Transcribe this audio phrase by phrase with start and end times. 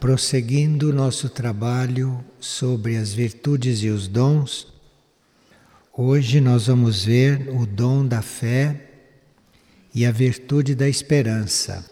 [0.00, 4.68] Prosseguindo nosso trabalho sobre as virtudes e os dons,
[5.92, 8.90] hoje nós vamos ver o dom da fé
[9.92, 11.84] e a virtude da esperança.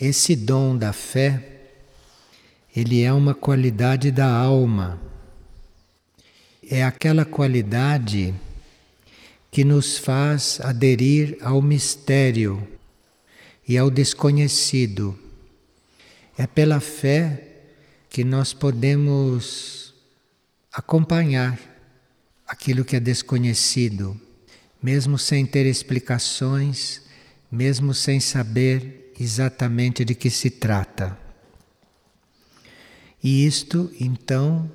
[0.00, 1.60] Esse dom da fé,
[2.74, 5.00] ele é uma qualidade da alma.
[6.68, 8.34] É aquela qualidade
[9.48, 12.66] que nos faz aderir ao mistério
[13.66, 15.16] e ao desconhecido
[16.36, 17.54] é pela fé
[18.10, 19.94] que nós podemos
[20.72, 21.58] acompanhar
[22.46, 24.20] aquilo que é desconhecido,
[24.82, 27.02] mesmo sem ter explicações,
[27.50, 31.16] mesmo sem saber exatamente de que se trata.
[33.22, 34.70] E isto, então,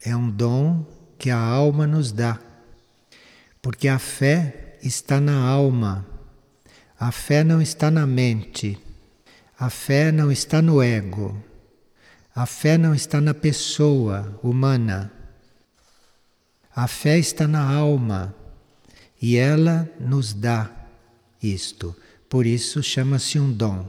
[0.00, 0.86] é um dom
[1.18, 2.40] que a alma nos dá,
[3.60, 6.06] porque a fé está na alma,
[6.98, 8.78] a fé não está na mente.
[9.60, 11.38] A fé não está no ego.
[12.34, 15.12] A fé não está na pessoa humana.
[16.74, 18.34] A fé está na alma
[19.20, 20.70] e ela nos dá
[21.42, 21.94] isto.
[22.26, 23.86] Por isso chama-se um dom.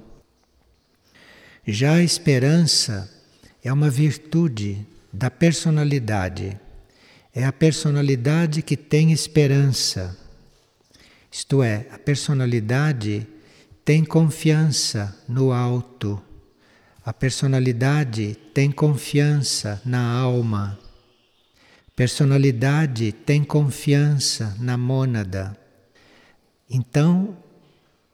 [1.65, 3.09] Já a esperança
[3.63, 6.59] é uma virtude da personalidade.
[7.33, 10.17] É a personalidade que tem esperança.
[11.31, 13.25] Isto é, a personalidade
[13.83, 16.21] tem confiança no alto.
[17.03, 20.77] A personalidade tem confiança na alma.
[21.95, 25.57] Personalidade tem confiança na mônada.
[26.69, 27.35] Então,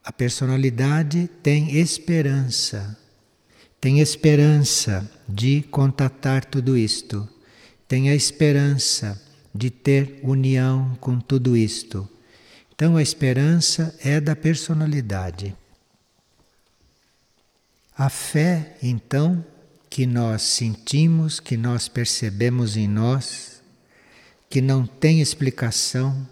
[0.02, 2.98] a personalidade tem esperança.
[3.80, 7.28] Tem esperança de contatar tudo isto.
[7.90, 9.22] Tem a esperança
[9.54, 12.10] de ter união com tudo isto
[12.78, 15.56] então a esperança é da personalidade.
[17.98, 19.44] A fé, então,
[19.90, 23.64] que nós sentimos, que nós percebemos em nós,
[24.48, 26.28] que não tem explicação,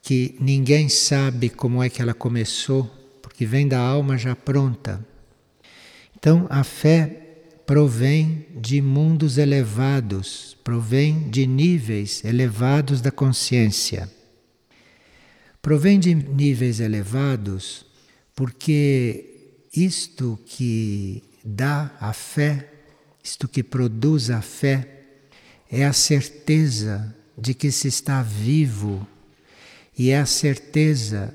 [0.00, 2.84] que ninguém sabe como é que ela começou,
[3.20, 5.04] porque vem da alma já pronta.
[6.16, 7.08] Então a fé
[7.66, 14.08] provém de mundos elevados, provém de níveis elevados da consciência
[15.62, 17.86] provém de níveis elevados
[18.34, 22.72] porque isto que dá a fé,
[23.22, 24.88] isto que produz a fé,
[25.70, 29.06] é a certeza de que se está vivo
[29.96, 31.34] e é a certeza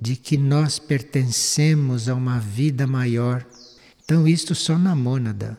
[0.00, 3.46] de que nós pertencemos a uma vida maior.
[4.04, 5.58] Então, isto só na mônada.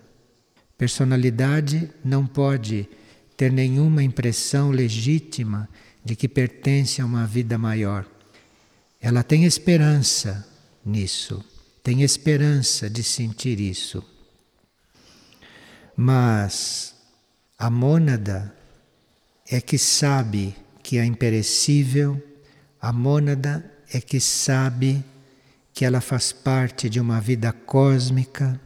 [0.77, 2.87] Personalidade não pode
[3.35, 5.69] ter nenhuma impressão legítima
[6.03, 8.05] de que pertence a uma vida maior.
[8.99, 10.47] Ela tem esperança
[10.85, 11.43] nisso,
[11.81, 14.03] tem esperança de sentir isso.
[15.95, 16.95] Mas
[17.57, 18.53] a mônada
[19.49, 22.21] é que sabe que é imperecível,
[22.81, 25.03] a mônada é que sabe
[25.73, 28.59] que ela faz parte de uma vida cósmica.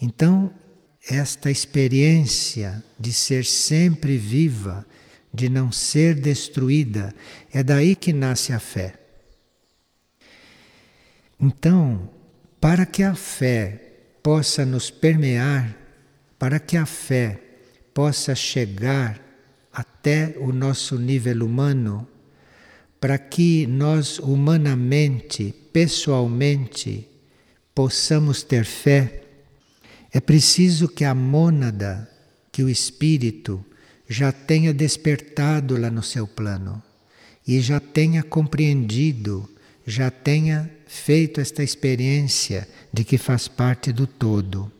[0.00, 0.52] Então,
[1.08, 4.86] esta experiência de ser sempre viva,
[5.32, 7.14] de não ser destruída.
[7.52, 8.94] É daí que nasce a fé.
[11.40, 12.10] Então,
[12.60, 13.80] para que a fé
[14.22, 15.76] possa nos permear,
[16.38, 17.40] para que a fé
[17.94, 19.20] possa chegar
[19.72, 22.06] até o nosso nível humano,
[23.00, 27.08] para que nós humanamente, pessoalmente,
[27.74, 29.22] possamos ter fé,
[30.12, 32.10] é preciso que a mônada,
[32.52, 33.64] que o espírito,
[34.10, 36.82] já tenha despertado lá no seu plano
[37.46, 39.48] e já tenha compreendido,
[39.86, 44.70] já tenha feito esta experiência de que faz parte do todo.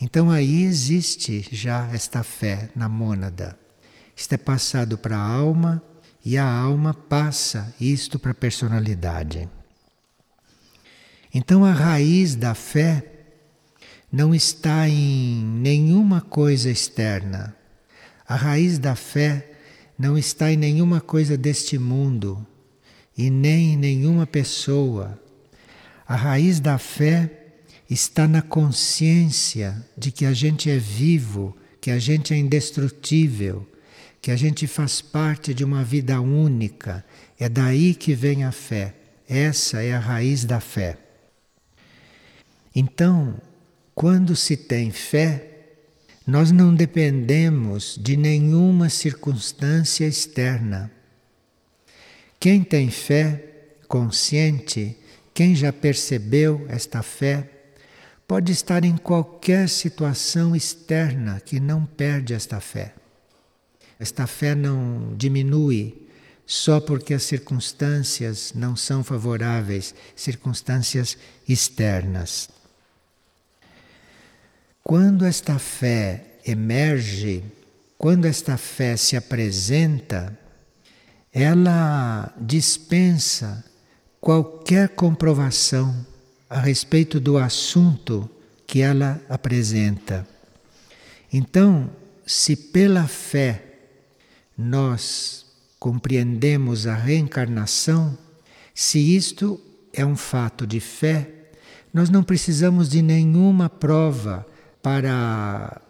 [0.00, 3.58] Então aí existe já esta fé na mônada.
[4.16, 5.82] Isto é passado para a alma
[6.24, 9.46] e a alma passa isto para a personalidade.
[11.32, 13.04] Então a raiz da fé
[14.10, 17.54] não está em nenhuma coisa externa,
[18.28, 19.52] a raiz da fé
[19.98, 22.44] não está em nenhuma coisa deste mundo
[23.16, 25.20] e nem em nenhuma pessoa.
[26.06, 27.30] A raiz da fé
[27.88, 33.66] está na consciência de que a gente é vivo, que a gente é indestrutível,
[34.20, 37.04] que a gente faz parte de uma vida única.
[37.38, 38.94] É daí que vem a fé.
[39.28, 40.98] Essa é a raiz da fé.
[42.74, 43.40] Então,
[43.94, 45.55] quando se tem fé,
[46.26, 50.90] nós não dependemos de nenhuma circunstância externa.
[52.40, 53.44] Quem tem fé
[53.86, 54.96] consciente,
[55.32, 57.48] quem já percebeu esta fé,
[58.26, 62.92] pode estar em qualquer situação externa que não perde esta fé.
[63.98, 66.06] Esta fé não diminui
[66.44, 71.16] só porque as circunstâncias não são favoráveis, circunstâncias
[71.48, 72.48] externas.
[74.88, 77.42] Quando esta fé emerge,
[77.98, 80.38] quando esta fé se apresenta,
[81.32, 83.64] ela dispensa
[84.20, 86.06] qualquer comprovação
[86.48, 88.30] a respeito do assunto
[88.64, 90.24] que ela apresenta.
[91.32, 91.90] Então,
[92.24, 93.64] se pela fé
[94.56, 95.46] nós
[95.80, 98.16] compreendemos a reencarnação,
[98.72, 99.60] se isto
[99.92, 101.28] é um fato de fé,
[101.92, 104.46] nós não precisamos de nenhuma prova
[104.86, 105.82] para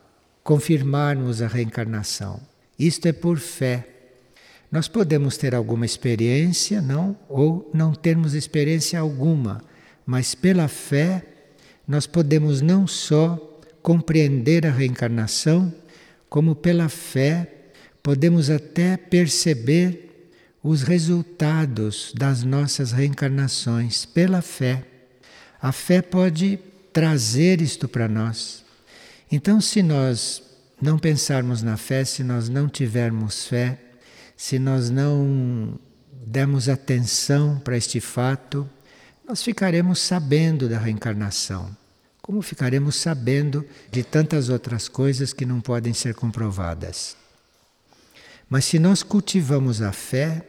[0.42, 2.40] confirmarmos a reencarnação.
[2.78, 3.86] Isto é por fé.
[4.72, 9.62] Nós podemos ter alguma experiência, não, ou não termos experiência alguma,
[10.06, 11.22] mas pela fé
[11.86, 15.70] nós podemos não só compreender a reencarnação,
[16.26, 17.52] como pela fé
[18.02, 20.30] podemos até perceber
[20.62, 24.84] os resultados das nossas reencarnações pela fé.
[25.60, 26.58] A fé pode
[26.94, 28.64] trazer isto para nós.
[29.30, 30.42] Então, se nós
[30.80, 33.78] não pensarmos na fé, se nós não tivermos fé,
[34.36, 35.78] se nós não
[36.26, 38.68] dermos atenção para este fato,
[39.26, 41.76] nós ficaremos sabendo da reencarnação,
[42.22, 47.16] como ficaremos sabendo de tantas outras coisas que não podem ser comprovadas.
[48.48, 50.46] Mas se nós cultivamos a fé,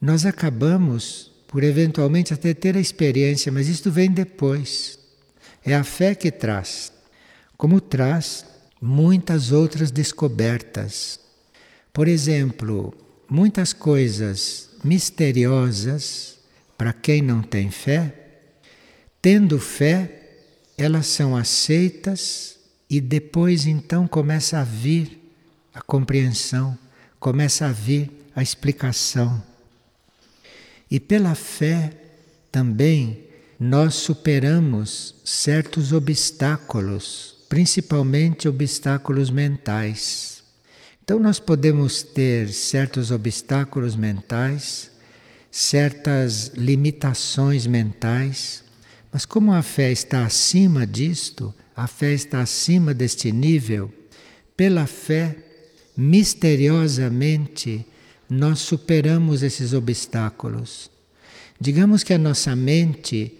[0.00, 4.98] nós acabamos por eventualmente até ter a experiência, mas isto vem depois.
[5.64, 6.92] É a fé que traz,
[7.58, 8.46] como traz
[8.80, 11.20] muitas outras descobertas.
[11.92, 12.94] Por exemplo,
[13.28, 16.38] muitas coisas misteriosas
[16.78, 18.14] para quem não tem fé,
[19.20, 20.22] tendo fé,
[20.78, 22.56] elas são aceitas
[22.88, 25.18] e depois então começa a vir
[25.74, 26.78] a compreensão
[27.18, 29.42] começa a vir a explicação.
[30.90, 31.92] E pela fé
[32.50, 33.24] também
[33.58, 40.42] nós superamos certos obstáculos, principalmente obstáculos mentais.
[41.02, 44.90] Então nós podemos ter certos obstáculos mentais,
[45.50, 48.62] certas limitações mentais,
[49.10, 53.90] mas como a fé está acima disto, a fé está acima deste nível,
[54.56, 55.36] pela fé
[55.96, 57.86] misteriosamente
[58.28, 60.90] nós superamos esses obstáculos.
[61.60, 63.32] Digamos que a nossa mente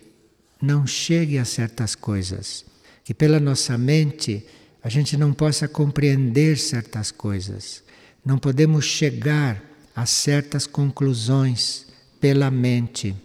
[0.60, 2.64] não chegue a certas coisas,
[3.08, 4.44] que pela nossa mente
[4.82, 7.82] a gente não possa compreender certas coisas,
[8.22, 9.64] não podemos chegar
[9.96, 11.86] a certas conclusões
[12.20, 13.16] pela mente.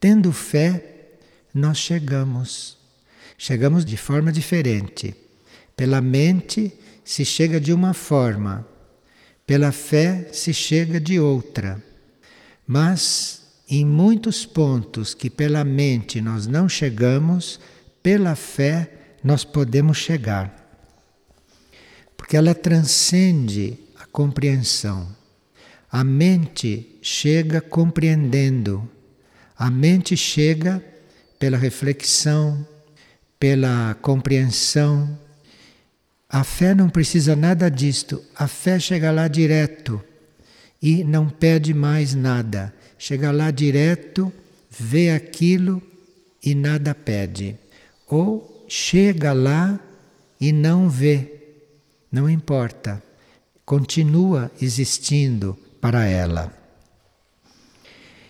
[0.00, 1.12] Tendo fé,
[1.54, 2.76] nós chegamos.
[3.38, 5.14] Chegamos de forma diferente.
[5.76, 6.72] Pela mente,
[7.04, 8.66] se chega de uma forma,
[9.46, 11.80] pela fé se chega de outra.
[12.66, 17.60] Mas em muitos pontos que pela mente nós não chegamos,
[18.04, 18.90] pela fé
[19.24, 20.54] nós podemos chegar.
[22.16, 25.08] Porque ela transcende a compreensão.
[25.90, 28.86] A mente chega compreendendo.
[29.56, 30.84] A mente chega
[31.38, 32.66] pela reflexão,
[33.40, 35.18] pela compreensão,
[36.28, 38.22] a fé não precisa nada disto.
[38.34, 40.02] A fé chega lá direto
[40.82, 42.74] e não pede mais nada.
[42.98, 44.32] Chega lá direto,
[44.68, 45.80] vê aquilo
[46.42, 47.56] e nada pede.
[48.14, 49.80] Ou chega lá
[50.40, 51.56] e não vê.
[52.12, 53.02] Não importa.
[53.64, 56.56] Continua existindo para ela.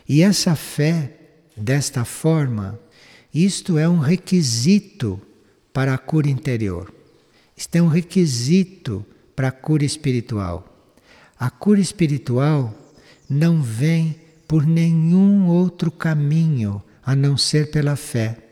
[0.08, 1.12] E essa fé,
[1.54, 2.80] desta forma,
[3.32, 5.20] isto é um requisito
[5.70, 6.90] para a cura interior.
[7.54, 9.04] Isto é um requisito
[9.36, 10.66] para a cura espiritual.
[11.38, 12.72] A cura espiritual
[13.28, 18.43] não vem por nenhum outro caminho a não ser pela fé.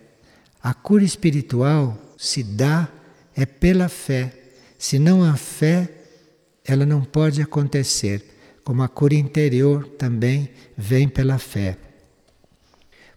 [0.62, 2.88] A cura espiritual se dá
[3.34, 4.32] é pela fé.
[4.78, 5.90] Se não há fé,
[6.64, 8.24] ela não pode acontecer.
[8.62, 11.76] Como a cura interior também vem pela fé.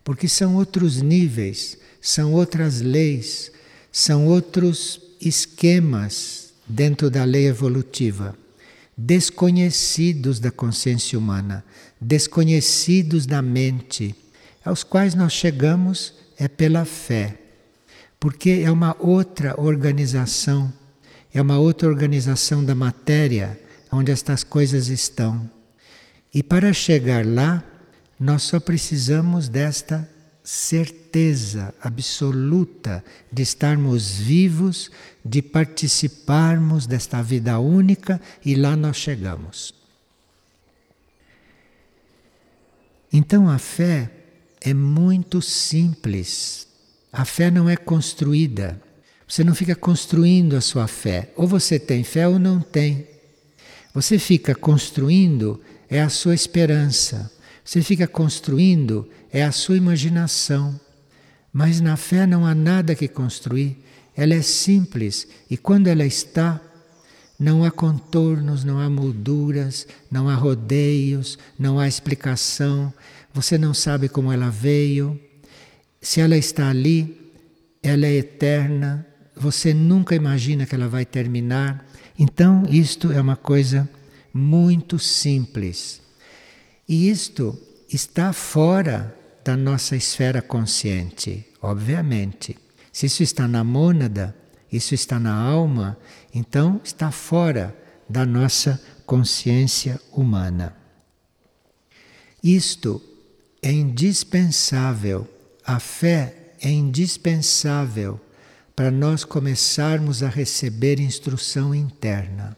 [0.04, 3.52] Porque são outros níveis, são outras leis,
[3.92, 8.36] são outros esquemas dentro da lei evolutiva,
[8.98, 11.64] desconhecidos da consciência humana,
[12.02, 14.16] desconhecidos da mente,
[14.64, 17.38] aos quais nós chegamos é pela fé,
[18.20, 20.72] porque é uma outra organização,
[21.34, 23.60] é uma outra organização da matéria
[23.92, 25.50] onde estas coisas estão.
[26.34, 27.63] E para chegar lá,
[28.20, 30.10] nós só precisamos desta
[30.44, 34.92] certeza absoluta de estarmos vivos,
[35.24, 39.74] de participarmos desta vida única e lá nós chegamos.
[43.12, 44.12] Então a fé
[44.65, 46.67] é muito simples.
[47.13, 48.81] A fé não é construída.
[49.27, 51.31] Você não fica construindo a sua fé.
[51.36, 53.07] Ou você tem fé ou não tem.
[53.93, 57.31] Você fica construindo é a sua esperança.
[57.63, 60.79] Você fica construindo é a sua imaginação.
[61.53, 63.77] Mas na fé não há nada que construir.
[64.17, 66.60] Ela é simples e quando ela está,
[67.38, 72.93] não há contornos, não há molduras, não há rodeios, não há explicação.
[73.36, 75.20] Você não sabe como ela veio.
[76.01, 77.34] Se ela está ali,
[77.84, 79.06] ela é eterna.
[79.36, 81.86] Você nunca imagina que ela vai terminar.
[82.18, 83.89] Então, isto é uma coisa
[84.34, 86.01] muito simples.
[86.88, 87.62] E isto
[87.92, 89.13] está fora
[89.44, 92.58] da nossa esfera consciente, obviamente.
[92.89, 94.34] Se isso está na mônada,
[94.72, 95.98] isso está na alma,
[96.34, 97.75] então está fora
[98.10, 100.74] da nossa consciência humana.
[102.42, 103.01] Isto
[103.65, 105.27] é indispensável,
[105.65, 108.22] a fé é indispensável
[108.75, 112.55] para nós começarmos a receber instrução interna.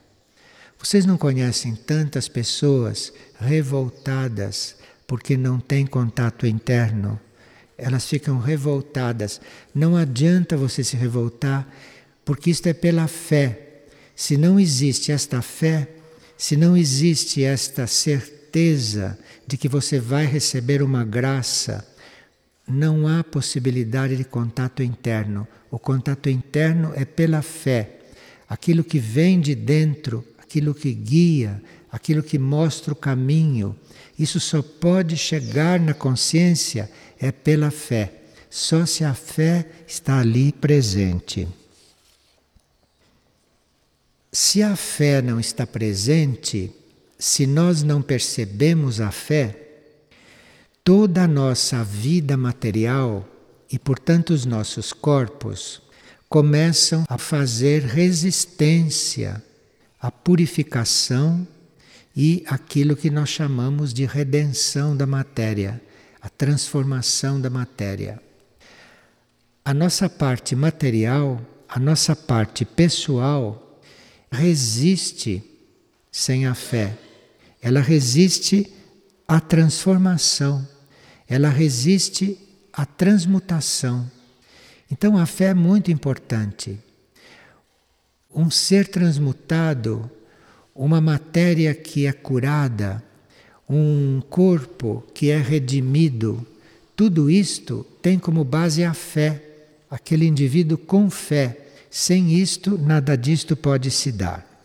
[0.77, 4.75] Vocês não conhecem tantas pessoas revoltadas
[5.07, 7.17] porque não têm contato interno?
[7.77, 9.39] Elas ficam revoltadas.
[9.73, 11.65] Não adianta você se revoltar,
[12.25, 13.85] porque isto é pela fé.
[14.13, 15.87] Se não existe esta fé,
[16.37, 18.36] se não existe esta certeza
[19.47, 21.87] de que você vai receber uma graça,
[22.67, 25.47] não há possibilidade de contato interno.
[25.71, 27.99] O contato interno é pela fé.
[28.49, 31.61] Aquilo que vem de dentro, aquilo que guia,
[31.91, 33.75] aquilo que mostra o caminho.
[34.17, 36.89] Isso só pode chegar na consciência
[37.19, 38.13] é pela fé.
[38.49, 41.47] Só se a fé está ali presente.
[44.31, 46.71] Se a fé não está presente,
[47.17, 49.67] se nós não percebemos a fé,
[50.83, 53.27] toda a nossa vida material
[53.71, 55.81] e, portanto, os nossos corpos
[56.29, 59.43] começam a fazer resistência
[59.99, 61.47] à purificação
[62.15, 65.81] e aquilo que nós chamamos de redenção da matéria,
[66.21, 68.21] a transformação da matéria.
[69.63, 73.81] A nossa parte material, a nossa parte pessoal,
[74.31, 75.43] resiste
[76.11, 76.97] sem a fé.
[77.61, 78.71] Ela resiste
[79.27, 80.65] à transformação
[81.27, 82.37] ela resiste
[82.71, 84.09] à transmutação.
[84.89, 86.79] Então a fé é muito importante.
[88.33, 90.09] Um ser transmutado,
[90.73, 93.03] uma matéria que é curada,
[93.67, 96.45] um corpo que é redimido,
[96.95, 99.43] tudo isto tem como base a fé,
[99.89, 101.65] aquele indivíduo com fé.
[101.89, 104.56] Sem isto, nada disto pode se dar.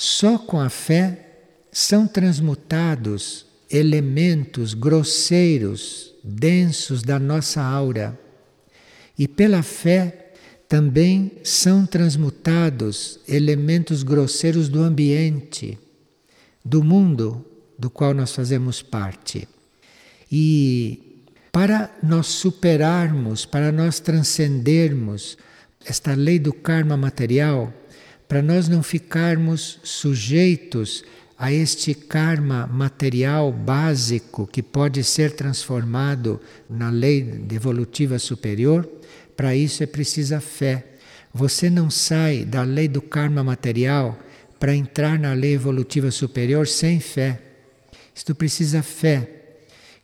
[0.00, 1.26] Só com a fé
[1.70, 8.18] são transmutados elementos grosseiros, densos da nossa aura.
[9.18, 10.32] E pela fé
[10.66, 15.78] também são transmutados elementos grosseiros do ambiente,
[16.64, 17.44] do mundo
[17.78, 19.46] do qual nós fazemos parte.
[20.32, 25.36] E para nós superarmos, para nós transcendermos
[25.84, 27.70] esta lei do karma material,
[28.30, 31.02] para nós não ficarmos sujeitos
[31.36, 38.88] a este karma material básico que pode ser transformado na lei evolutiva superior,
[39.36, 40.92] para isso é precisa fé.
[41.34, 44.16] Você não sai da lei do karma material
[44.60, 47.42] para entrar na lei evolutiva superior sem fé.
[48.14, 49.28] Isto precisa fé.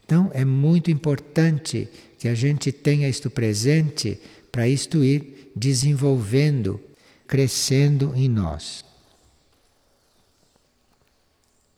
[0.04, 6.80] Então é muito importante que a gente tenha isto presente para isto ir desenvolvendo,
[7.26, 8.85] crescendo em nós.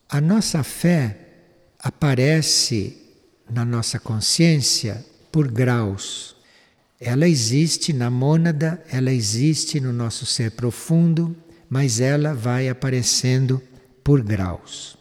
[0.07, 1.17] A nossa fé
[1.79, 2.97] aparece
[3.49, 6.35] na nossa consciência por graus.
[6.99, 11.35] Ela existe na mônada, ela existe no nosso ser profundo,
[11.69, 13.61] mas ela vai aparecendo
[14.03, 14.97] por graus.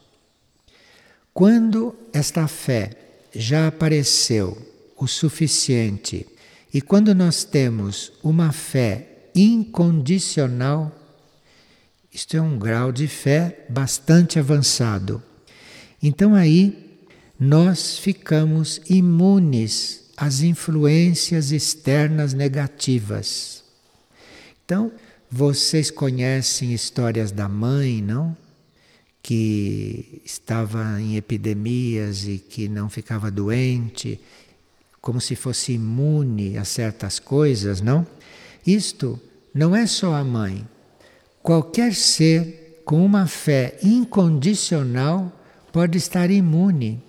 [1.32, 2.90] Quando esta fé
[3.34, 4.56] já apareceu
[4.96, 6.26] o suficiente
[6.72, 10.92] e quando nós temos uma fé incondicional,
[12.12, 15.22] isto é um grau de fé bastante avançado.
[16.02, 16.98] Então aí
[17.38, 23.62] nós ficamos imunes às influências externas negativas.
[24.64, 24.90] Então,
[25.30, 28.36] vocês conhecem histórias da mãe, não?
[29.28, 34.18] que estava em epidemias e que não ficava doente,
[35.02, 38.06] como se fosse imune a certas coisas, não?
[38.66, 39.20] Isto
[39.54, 40.66] não é só a mãe.
[41.42, 45.32] Qualquer ser com uma fé incondicional
[45.72, 47.02] pode estar imune,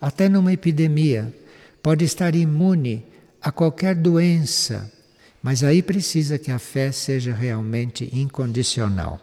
[0.00, 1.34] até numa epidemia,
[1.82, 3.04] pode estar imune
[3.42, 4.90] a qualquer doença,
[5.42, 9.20] mas aí precisa que a fé seja realmente incondicional.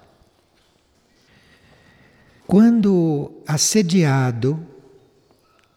[2.46, 4.60] Quando assediado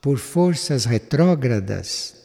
[0.00, 2.16] por forças retrógradas,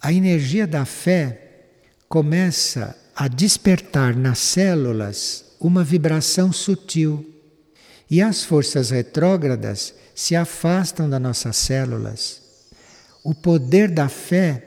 [0.00, 1.64] a energia da fé
[2.08, 7.38] começa a despertar nas células uma vibração sutil.
[8.08, 12.40] E as forças retrógradas se afastam das nossas células.
[13.22, 14.64] O poder da fé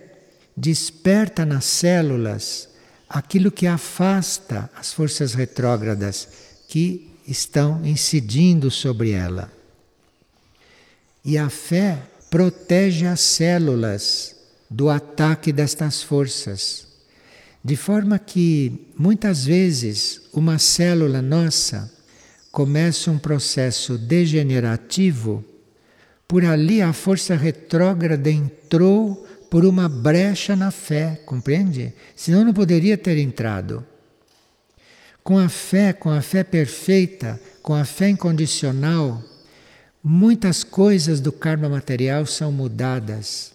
[0.55, 2.69] desperta nas células
[3.09, 6.27] aquilo que afasta as forças retrógradas
[6.67, 9.51] que estão incidindo sobre ela.
[11.25, 11.97] E a fé
[12.29, 14.35] protege as células
[14.69, 16.92] do ataque destas forças,
[17.63, 21.91] de forma que muitas vezes uma célula nossa
[22.51, 25.43] começa um processo degenerativo,
[26.27, 31.93] por ali a força retrógrada entrou por uma brecha na fé, compreende?
[32.15, 33.85] Senão não poderia ter entrado.
[35.23, 39.23] Com a fé, com a fé perfeita, com a fé incondicional,
[40.03, 43.53] muitas coisas do karma material são mudadas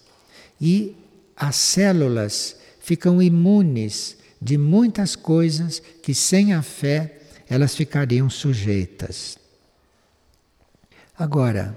[0.60, 0.96] e
[1.36, 2.57] as células
[2.88, 9.36] ficam imunes de muitas coisas que sem a fé elas ficariam sujeitas.
[11.18, 11.76] Agora,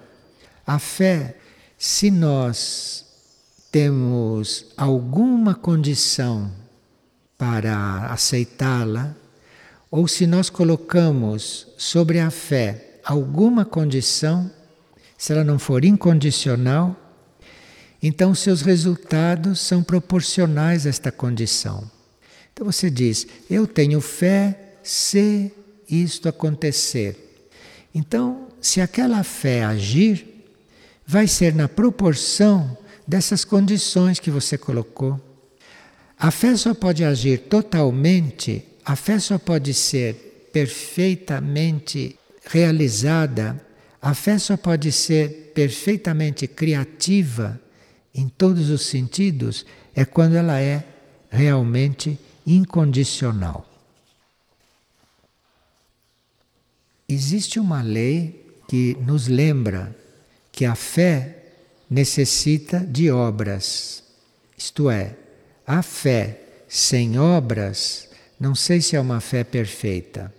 [0.65, 1.35] a fé,
[1.77, 3.05] se nós
[3.69, 6.49] temos alguma condição
[7.37, 9.13] para aceitá-la,
[9.89, 14.49] ou se nós colocamos sobre a fé alguma condição,
[15.17, 16.95] se ela não for incondicional,
[18.01, 21.89] então seus resultados são proporcionais a esta condição.
[22.53, 25.51] Então você diz: Eu tenho fé se
[25.89, 27.45] isto acontecer.
[27.93, 30.45] Então, se aquela fé agir,
[31.05, 35.19] vai ser na proporção dessas condições que você colocou.
[36.17, 43.63] A fé só pode agir totalmente a fé só pode ser perfeitamente realizada,
[44.01, 47.60] a fé só pode ser perfeitamente criativa
[48.13, 50.83] em todos os sentidos é quando ela é
[51.29, 53.67] realmente incondicional.
[57.07, 59.95] Existe uma lei que nos lembra
[60.51, 61.37] que a fé
[61.89, 64.03] necessita de obras.
[64.57, 65.15] Isto é,
[65.65, 70.33] a fé sem obras não sei se é uma fé perfeita.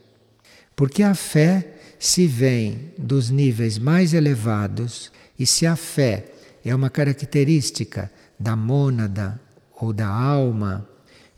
[0.75, 1.69] Porque a fé
[2.01, 6.32] se vem dos níveis mais elevados e se a fé
[6.65, 9.41] é uma característica da mônada
[9.81, 10.89] ou da alma,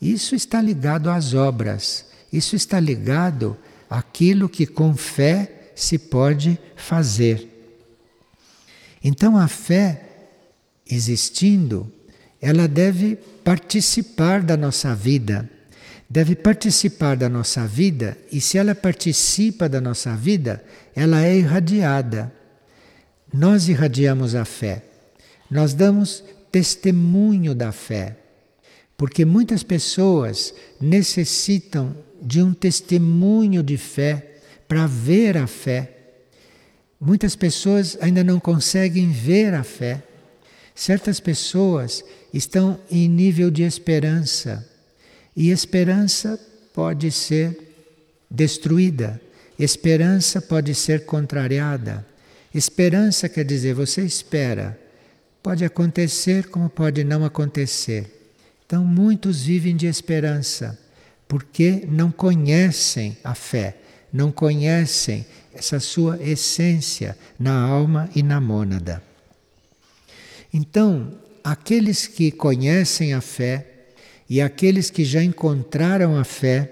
[0.00, 3.56] isso está ligado às obras, isso está ligado
[3.88, 7.48] àquilo que com fé se pode fazer.
[9.02, 10.02] Então a fé
[10.90, 11.90] existindo,
[12.40, 15.48] ela deve participar da nossa vida
[16.14, 20.62] deve participar da nossa vida e, se ela participa da nossa vida,
[20.94, 22.32] ela é irradiada.
[23.32, 24.84] Nós irradiamos a fé,
[25.50, 28.16] nós damos testemunho da fé,
[28.96, 35.90] porque muitas pessoas necessitam de um testemunho de fé para ver a fé.
[37.00, 40.02] Muitas pessoas ainda não conseguem ver a fé.
[40.74, 44.68] Certas pessoas estão em nível de esperança
[45.36, 46.38] e esperança
[46.72, 47.56] pode ser
[48.30, 49.20] destruída,
[49.58, 52.06] esperança pode ser contrariada.
[52.52, 54.78] Esperança quer dizer você espera.
[55.44, 58.32] Pode acontecer como pode não acontecer.
[58.64, 60.78] Então muitos vivem de esperança
[61.28, 63.76] porque não conhecem a fé,
[64.10, 69.02] não conhecem essa sua essência na alma e na mônada.
[70.50, 71.12] Então,
[71.44, 73.66] aqueles que conhecem a fé,
[74.30, 76.70] e aqueles que já encontraram a fé,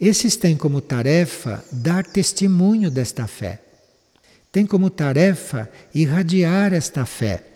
[0.00, 3.60] esses têm como tarefa dar testemunho desta fé.
[4.50, 7.49] Tem como tarefa irradiar esta fé.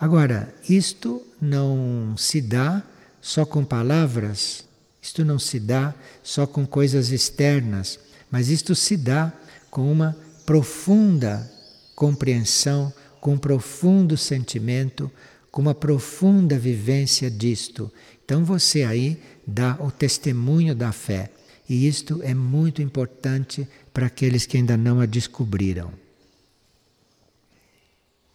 [0.00, 2.82] Agora, isto não se dá
[3.20, 4.64] só com palavras,
[5.02, 7.98] isto não se dá só com coisas externas,
[8.30, 9.32] mas isto se dá
[9.70, 11.50] com uma profunda
[11.96, 15.10] compreensão, com um profundo sentimento,
[15.50, 17.90] com uma profunda vivência disto.
[18.24, 21.30] Então você aí dá o testemunho da fé.
[21.68, 25.92] E isto é muito importante para aqueles que ainda não a descobriram.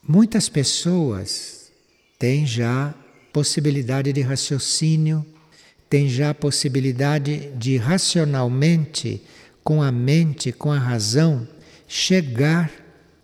[0.08, 1.72] Muitas pessoas
[2.20, 2.94] têm já
[3.32, 5.26] possibilidade de raciocínio,
[5.90, 9.22] têm já possibilidade de racionalmente,
[9.64, 11.48] com a mente, com a razão,
[11.88, 12.70] chegar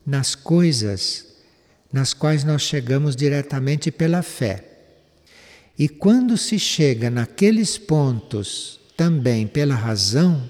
[0.06, 1.28] nas coisas
[1.92, 4.64] nas quais nós chegamos diretamente pela fé.
[5.78, 10.50] E quando se chega naqueles pontos também pela razão,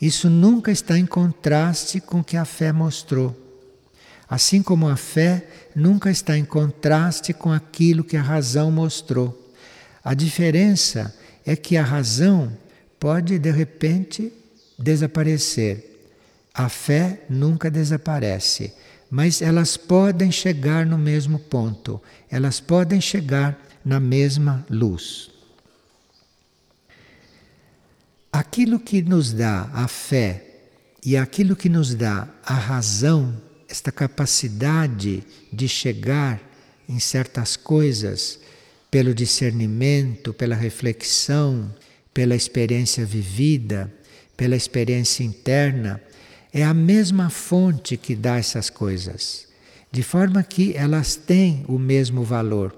[0.00, 3.43] isso nunca está em contraste com o que a fé mostrou.
[4.28, 9.52] Assim como a fé nunca está em contraste com aquilo que a razão mostrou.
[10.02, 12.56] A diferença é que a razão
[12.98, 14.32] pode de repente
[14.78, 15.90] desaparecer.
[16.52, 18.72] A fé nunca desaparece,
[19.10, 25.30] mas elas podem chegar no mesmo ponto, elas podem chegar na mesma luz.
[28.32, 30.44] Aquilo que nos dá a fé
[31.04, 33.34] e aquilo que nos dá a razão,
[33.74, 36.40] esta capacidade de chegar
[36.88, 38.38] em certas coisas
[38.88, 41.74] pelo discernimento, pela reflexão,
[42.12, 43.92] pela experiência vivida,
[44.36, 46.00] pela experiência interna,
[46.52, 49.48] é a mesma fonte que dá essas coisas,
[49.90, 52.72] de forma que elas têm o mesmo valor.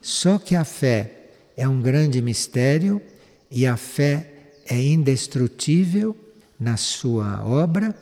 [0.00, 1.10] Só que a fé
[1.56, 3.02] é um grande mistério
[3.50, 4.30] e a fé
[4.64, 6.16] é indestrutível
[6.56, 7.92] na sua obra,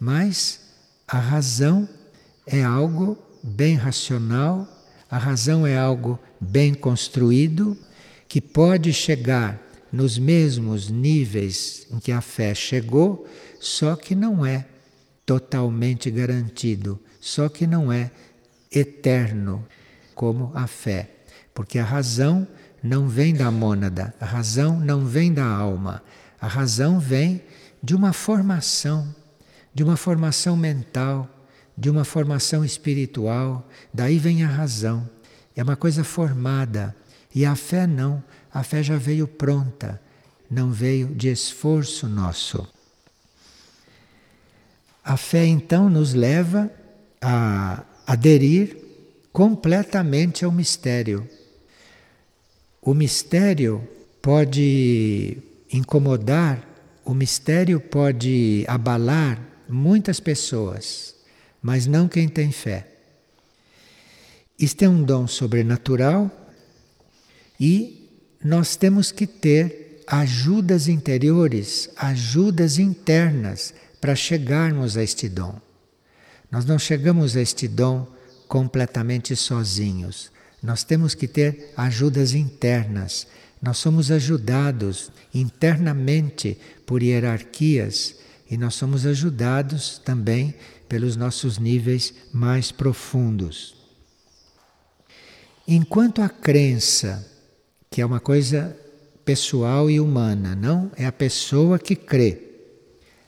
[0.00, 0.61] mas
[1.12, 1.86] a razão
[2.46, 4.66] é algo bem racional,
[5.10, 7.76] a razão é algo bem construído,
[8.26, 9.60] que pode chegar
[9.92, 13.28] nos mesmos níveis em que a fé chegou,
[13.60, 14.64] só que não é
[15.26, 18.10] totalmente garantido, só que não é
[18.70, 19.66] eterno
[20.14, 21.10] como a fé,
[21.52, 22.48] porque a razão
[22.82, 26.02] não vem da mônada, a razão não vem da alma,
[26.40, 27.42] a razão vem
[27.82, 29.14] de uma formação,
[29.74, 31.28] de uma formação mental,
[31.76, 35.08] de uma formação espiritual, daí vem a razão.
[35.56, 36.94] É uma coisa formada.
[37.34, 40.00] E a fé não, a fé já veio pronta,
[40.50, 42.66] não veio de esforço nosso.
[45.02, 46.70] A fé então nos leva
[47.20, 48.76] a aderir
[49.32, 51.26] completamente ao mistério.
[52.80, 53.88] O mistério
[54.20, 55.38] pode
[55.72, 56.62] incomodar,
[57.04, 61.14] o mistério pode abalar muitas pessoas,
[61.60, 62.88] mas não quem tem fé.
[64.58, 66.30] Isto é um dom sobrenatural
[67.58, 68.08] e
[68.44, 75.58] nós temos que ter ajudas interiores, ajudas internas para chegarmos a este dom.
[76.50, 78.06] Nós não chegamos a este dom
[78.46, 80.30] completamente sozinhos.
[80.62, 83.26] Nós temos que ter ajudas internas.
[83.60, 88.16] Nós somos ajudados internamente por hierarquias
[88.52, 90.54] e nós somos ajudados também
[90.86, 93.74] pelos nossos níveis mais profundos.
[95.66, 97.26] Enquanto a crença,
[97.90, 98.76] que é uma coisa
[99.24, 102.42] pessoal e humana, não é a pessoa que crê.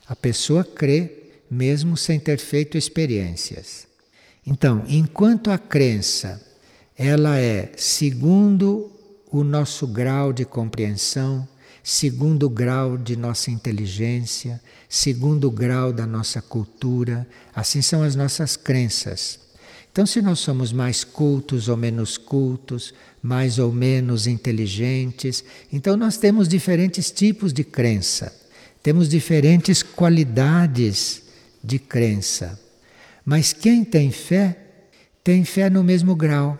[0.07, 3.87] A pessoa crê mesmo sem ter feito experiências.
[4.45, 6.39] Então, enquanto a crença
[6.95, 8.91] ela é segundo
[9.31, 11.47] o nosso grau de compreensão,
[11.87, 18.15] segundo o grau de nossa inteligência, segundo o grau da nossa cultura, assim são as
[18.15, 19.39] nossas crenças.
[19.91, 26.17] Então, se nós somos mais cultos ou menos cultos, mais ou menos inteligentes, então nós
[26.17, 28.35] temos diferentes tipos de crença,
[28.81, 31.21] temos diferentes qualidades
[31.63, 32.59] de crença.
[33.23, 34.57] Mas quem tem fé,
[35.23, 36.57] tem fé no mesmo grau.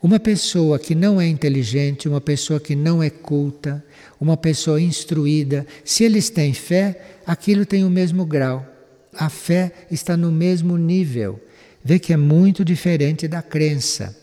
[0.00, 3.84] Uma pessoa que não é inteligente, uma pessoa que não é culta,
[4.20, 8.64] uma pessoa instruída, se eles têm fé, aquilo tem o mesmo grau.
[9.12, 11.40] A fé está no mesmo nível.
[11.84, 14.16] Vê que é muito diferente da crença.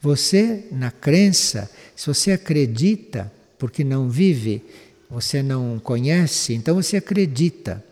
[0.00, 4.62] Você, na crença, se você acredita, porque não vive,
[5.10, 7.84] você não conhece, então você acredita.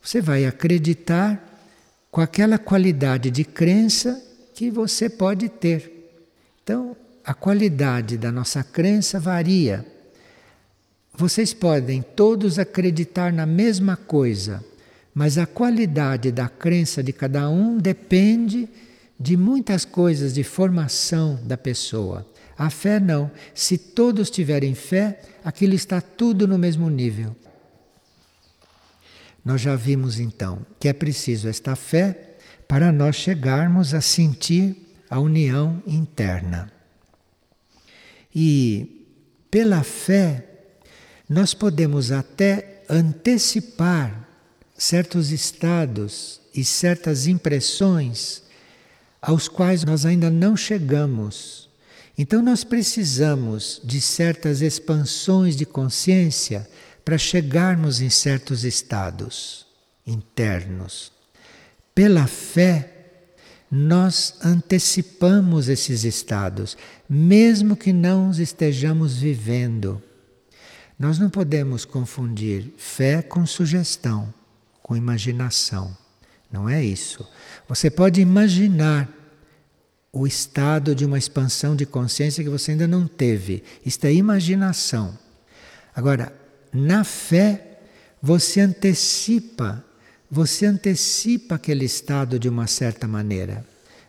[0.00, 1.44] Você vai acreditar
[2.10, 4.22] com aquela qualidade de crença
[4.54, 5.97] que você pode ter.
[6.68, 9.86] Então, a qualidade da nossa crença varia.
[11.16, 14.62] Vocês podem todos acreditar na mesma coisa,
[15.14, 18.68] mas a qualidade da crença de cada um depende
[19.18, 22.26] de muitas coisas de formação da pessoa.
[22.58, 23.30] A fé não.
[23.54, 27.34] Se todos tiverem fé, aquilo está tudo no mesmo nível.
[29.42, 32.36] Nós já vimos então que é preciso esta fé
[32.68, 36.70] para nós chegarmos a sentir a união interna.
[38.34, 39.06] E
[39.50, 40.44] pela fé,
[41.28, 44.28] nós podemos até antecipar
[44.76, 48.42] certos estados e certas impressões
[49.20, 51.68] aos quais nós ainda não chegamos.
[52.16, 56.68] Então, nós precisamos de certas expansões de consciência
[57.04, 59.66] para chegarmos em certos estados
[60.06, 61.12] internos.
[61.94, 62.97] Pela fé,
[63.70, 66.76] nós antecipamos esses estados,
[67.08, 70.02] mesmo que não os estejamos vivendo.
[70.98, 74.32] Nós não podemos confundir fé com sugestão,
[74.82, 75.96] com imaginação.
[76.50, 77.28] Não é isso.
[77.68, 79.08] Você pode imaginar
[80.10, 83.62] o estado de uma expansão de consciência que você ainda não teve.
[83.84, 85.16] Isto é imaginação.
[85.94, 86.32] Agora,
[86.72, 87.80] na fé,
[88.20, 89.84] você antecipa,
[90.30, 93.64] você antecipa aquele estado de uma certa maneira.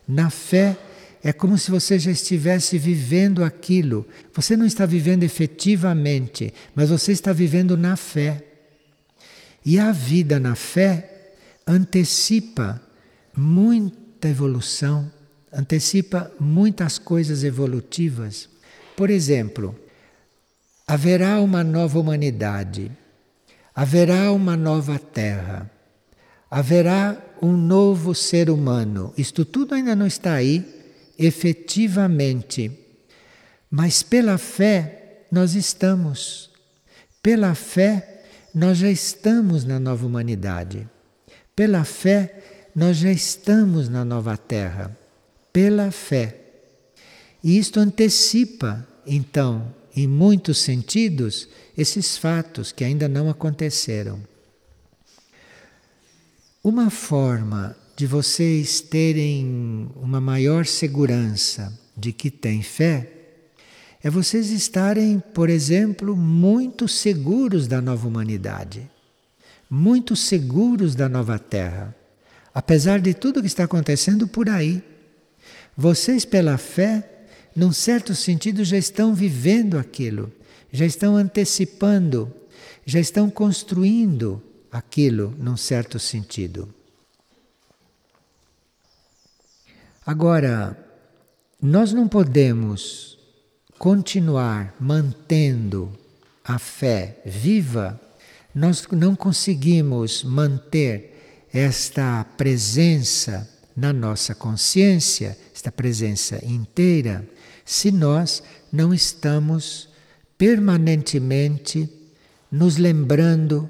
[0.07, 0.77] Na fé,
[1.23, 4.07] é como se você já estivesse vivendo aquilo.
[4.33, 8.43] Você não está vivendo efetivamente, mas você está vivendo na fé.
[9.65, 11.33] E a vida na fé
[11.67, 12.81] antecipa
[13.35, 15.11] muita evolução,
[15.51, 18.49] antecipa muitas coisas evolutivas.
[18.95, 19.77] Por exemplo,
[20.87, 22.91] haverá uma nova humanidade,
[23.75, 25.69] haverá uma nova terra,
[26.49, 29.13] haverá um novo ser humano.
[29.17, 30.65] Isto tudo ainda não está aí
[31.17, 32.71] efetivamente,
[33.69, 36.49] mas pela fé nós estamos.
[37.21, 40.87] Pela fé nós já estamos na nova humanidade.
[41.55, 44.97] Pela fé, nós já estamos na nova terra.
[45.51, 46.35] Pela fé.
[47.43, 54.19] E isto antecipa, então, em muitos sentidos, esses fatos que ainda não aconteceram.
[56.61, 63.09] Uma forma de vocês terem uma maior segurança de que têm fé
[64.03, 68.91] é vocês estarem, por exemplo, muito seguros da nova humanidade,
[69.69, 71.95] muito seguros da nova terra,
[72.53, 74.83] apesar de tudo que está acontecendo por aí.
[75.77, 77.23] Vocês, pela fé,
[77.55, 80.29] num certo sentido, já estão vivendo aquilo,
[80.73, 82.29] já estão antecipando,
[82.85, 86.73] já estão construindo aquilo num certo sentido.
[90.05, 90.77] Agora,
[91.61, 93.17] nós não podemos
[93.77, 95.91] continuar mantendo
[96.43, 97.99] a fé viva,
[98.53, 107.27] nós não conseguimos manter esta presença na nossa consciência, esta presença inteira,
[107.63, 109.89] se nós não estamos
[110.37, 111.89] permanentemente
[112.51, 113.69] nos lembrando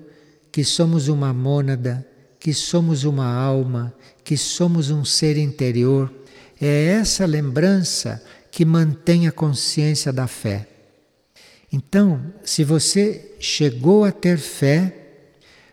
[0.52, 2.06] que somos uma mônada,
[2.40, 6.12] que somos uma alma, que somos um ser interior.
[6.60, 10.68] É essa lembrança que mantém a consciência da fé.
[11.72, 14.96] Então, se você chegou a ter fé,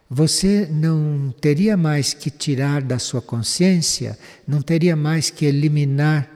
[0.08, 6.30] você não teria mais que tirar da sua consciência, não teria mais que eliminar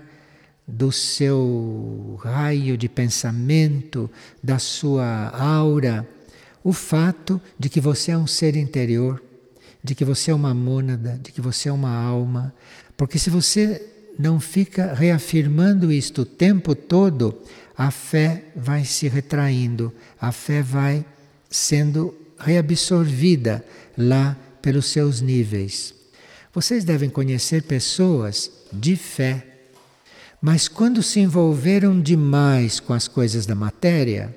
[0.66, 4.11] do seu raio de pensamento,
[4.42, 6.09] da sua aura,
[6.62, 9.23] o fato de que você é um ser interior,
[9.83, 12.55] de que você é uma mônada, de que você é uma alma.
[12.96, 13.87] Porque se você
[14.18, 17.40] não fica reafirmando isto o tempo todo,
[17.77, 21.05] a fé vai se retraindo, a fé vai
[21.49, 23.64] sendo reabsorvida
[23.96, 25.94] lá pelos seus níveis.
[26.53, 29.46] Vocês devem conhecer pessoas de fé,
[30.42, 34.35] mas quando se envolveram demais com as coisas da matéria,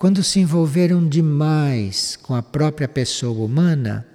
[0.00, 4.08] quando se envolveram demais com a própria pessoa humana,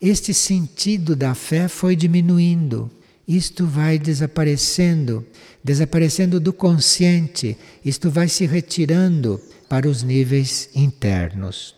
[0.00, 2.90] este sentido da fé foi diminuindo
[3.28, 5.26] isto vai desaparecendo,
[5.62, 11.74] desaparecendo do consciente, isto vai se retirando para os níveis internos.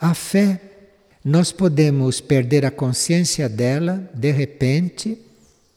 [0.00, 0.58] A fé,
[1.22, 5.18] nós podemos perder a consciência dela de repente,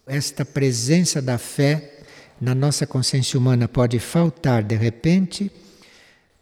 [0.06, 1.97] esta presença da fé
[2.40, 5.52] na nossa consciência humana pode faltar de repente,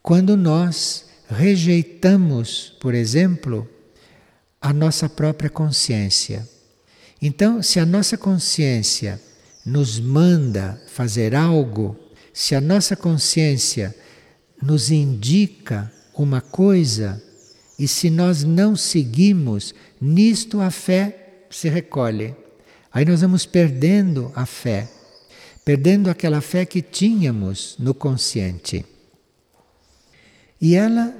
[0.01, 3.67] quando nós rejeitamos, por exemplo,
[4.61, 6.47] a nossa própria consciência.
[7.21, 9.19] Então, se a nossa consciência
[9.65, 11.97] nos manda fazer algo,
[12.33, 13.95] se a nossa consciência
[14.61, 17.21] nos indica uma coisa,
[17.77, 22.35] e se nós não seguimos, nisto a fé se recolhe.
[22.91, 24.87] Aí nós vamos perdendo a fé,
[25.65, 28.85] perdendo aquela fé que tínhamos no consciente.
[30.61, 31.13] E ela,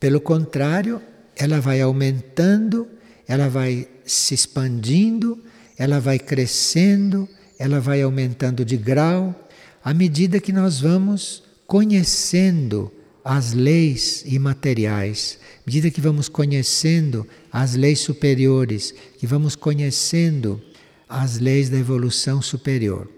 [0.00, 1.00] pelo contrário,
[1.36, 2.88] ela vai aumentando,
[3.28, 5.38] ela vai se expandindo,
[5.76, 9.48] ela vai crescendo, ela vai aumentando de grau,
[9.84, 12.90] à medida que nós vamos conhecendo
[13.22, 20.62] as leis imateriais, à medida que vamos conhecendo as leis superiores, que vamos conhecendo
[21.08, 23.15] as leis da evolução superior.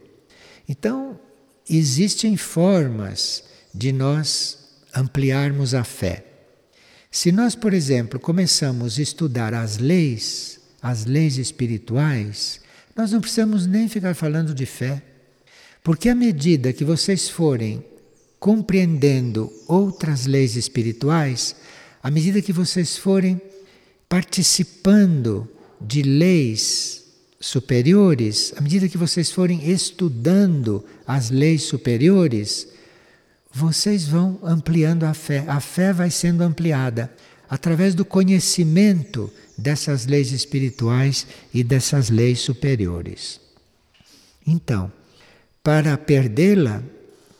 [0.69, 1.19] Então,
[1.69, 4.59] existem formas de nós
[4.95, 6.25] ampliarmos a fé.
[7.11, 12.61] Se nós, por exemplo, começamos a estudar as leis, as leis espirituais,
[12.95, 15.03] nós não precisamos nem ficar falando de fé.
[15.83, 17.83] Porque à medida que vocês forem
[18.39, 21.57] compreendendo outras leis espirituais,
[22.03, 23.41] à medida que vocês forem
[24.09, 25.49] participando
[25.81, 27.05] de leis
[27.41, 32.69] superiores, à medida que vocês forem estudando as leis superiores,
[33.53, 35.45] vocês vão ampliando a fé.
[35.47, 37.13] A fé vai sendo ampliada
[37.49, 43.41] através do conhecimento dessas leis espirituais e dessas leis superiores.
[44.47, 44.93] Então,
[45.63, 46.83] para perdê-la,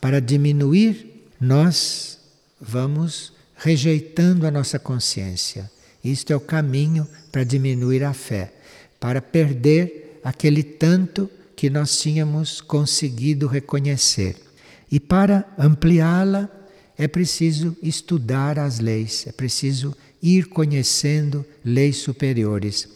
[0.01, 2.19] para diminuir, nós
[2.59, 5.69] vamos rejeitando a nossa consciência.
[6.03, 8.53] Isto é o caminho para diminuir a fé,
[8.99, 14.35] para perder aquele tanto que nós tínhamos conseguido reconhecer.
[14.91, 16.49] E para ampliá-la,
[16.97, 22.89] é preciso estudar as leis, é preciso ir conhecendo leis superiores.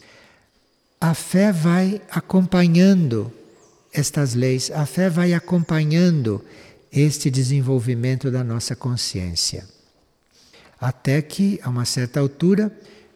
[1.00, 3.32] A fé vai acompanhando
[3.94, 6.44] estas leis, a fé vai acompanhando
[6.92, 9.68] este desenvolvimento da nossa consciência.
[10.80, 12.72] Até que, a uma certa altura,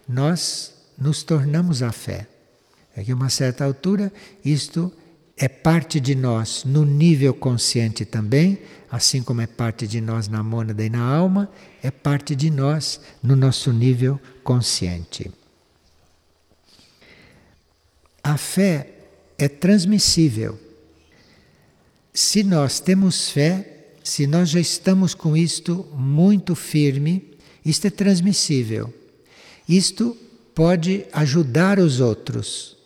[0.07, 2.27] nós nos tornamos a fé.
[2.97, 4.11] É que, a uma certa altura,
[4.43, 4.91] isto
[5.37, 8.57] é parte de nós no nível consciente também,
[8.89, 11.47] assim como é parte de nós na mônada e na alma,
[11.83, 15.31] é parte de nós no nosso nível consciente.
[18.23, 18.89] A fé
[19.37, 20.59] é transmissível.
[22.11, 28.91] Se nós temos fé, se nós já estamos com isto muito firme, isto é transmissível.
[29.69, 30.17] Isto
[30.55, 32.76] pode ajudar os outros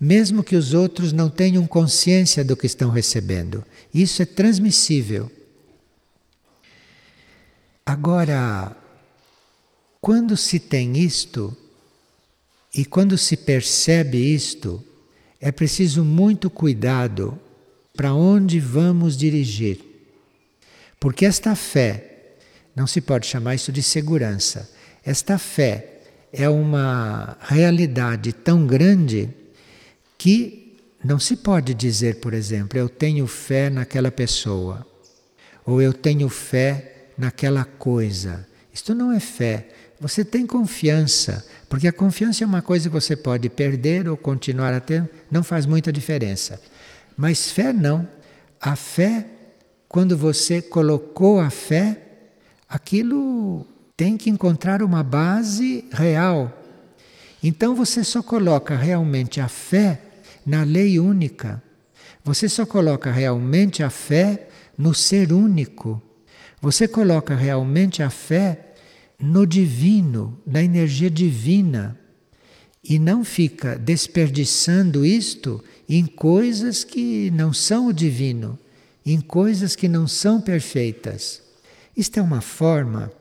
[0.00, 3.64] mesmo que os outros não tenham consciência do que estão recebendo.
[3.92, 5.30] Isso é transmissível.
[7.84, 8.76] Agora,
[10.00, 11.56] quando se tem isto
[12.74, 14.84] e quando se percebe isto,
[15.40, 17.38] é preciso muito cuidado
[17.96, 19.80] para onde vamos dirigir.
[21.00, 22.36] Porque esta fé,
[22.74, 24.70] não se pode chamar isso de segurança,
[25.04, 29.30] esta fé é uma realidade tão grande
[30.18, 34.84] que não se pode dizer, por exemplo, eu tenho fé naquela pessoa,
[35.64, 38.46] ou eu tenho fé naquela coisa.
[38.72, 39.68] Isto não é fé.
[40.00, 44.74] Você tem confiança, porque a confiança é uma coisa que você pode perder ou continuar
[44.74, 46.60] a ter, não faz muita diferença.
[47.16, 48.08] Mas fé não.
[48.60, 49.26] A fé,
[49.88, 52.00] quando você colocou a fé,
[52.68, 56.52] aquilo tem que encontrar uma base real.
[57.42, 60.00] Então você só coloca realmente a fé
[60.48, 61.62] na lei única.
[62.24, 66.02] Você só coloca realmente a fé no ser único.
[66.60, 68.72] Você coloca realmente a fé
[69.20, 71.98] no divino, na energia divina.
[72.82, 78.58] E não fica desperdiçando isto em coisas que não são o divino,
[79.04, 81.42] em coisas que não são perfeitas.
[81.94, 83.12] Isto é uma forma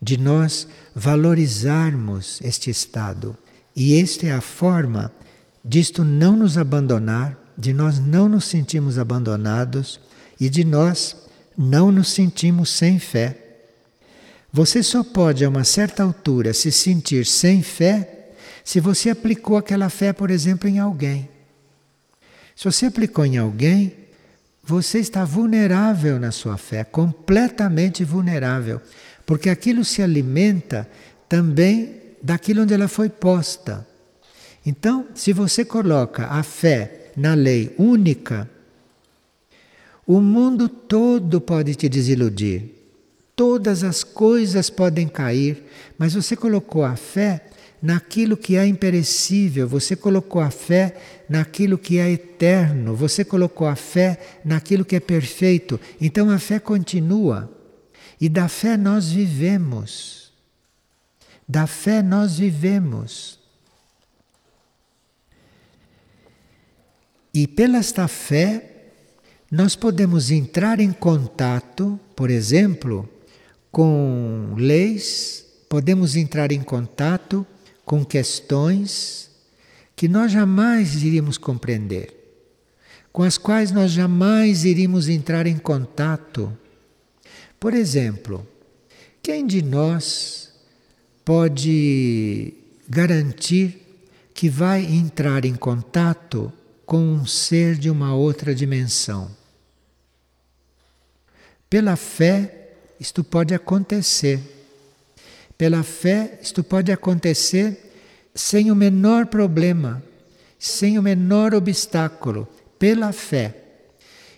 [0.00, 0.66] de nós
[0.96, 3.36] valorizarmos este estado.
[3.76, 5.12] E esta é a forma
[5.64, 10.00] disto não nos abandonar, de nós não nos sentimos abandonados
[10.40, 11.16] e de nós
[11.56, 13.38] não nos sentimos sem fé.
[14.52, 18.18] Você só pode, a uma certa altura, se sentir sem fé
[18.64, 21.28] se você aplicou aquela fé, por exemplo, em alguém.
[22.54, 23.94] Se você aplicou em alguém,
[24.62, 28.80] você está vulnerável na sua fé, completamente vulnerável,
[29.26, 30.88] porque aquilo se alimenta
[31.28, 33.86] também daquilo onde ela foi posta.
[34.64, 38.48] Então, se você coloca a fé na lei única,
[40.06, 42.70] o mundo todo pode te desiludir.
[43.34, 45.64] Todas as coisas podem cair,
[45.98, 47.46] mas você colocou a fé
[47.82, 50.96] naquilo que é imperecível, você colocou a fé
[51.28, 55.80] naquilo que é eterno, você colocou a fé naquilo que é perfeito.
[56.00, 57.50] Então a fé continua.
[58.20, 60.32] E da fé nós vivemos.
[61.48, 63.41] Da fé nós vivemos.
[67.34, 68.90] E pela esta fé,
[69.50, 73.08] nós podemos entrar em contato, por exemplo,
[73.70, 77.46] com leis, podemos entrar em contato
[77.84, 79.30] com questões
[79.96, 82.12] que nós jamais iríamos compreender,
[83.12, 86.52] com as quais nós jamais iríamos entrar em contato.
[87.58, 88.46] Por exemplo,
[89.22, 90.52] Quem de nós
[91.24, 92.54] pode
[92.88, 93.80] garantir
[94.34, 96.52] que vai entrar em contato
[96.92, 99.30] com um ser de uma outra dimensão?
[101.70, 104.38] Pela fé, isto pode acontecer.
[105.56, 107.94] Pela fé, isto pode acontecer
[108.34, 110.02] sem o menor problema,
[110.58, 112.46] sem o menor obstáculo,
[112.78, 113.56] pela fé.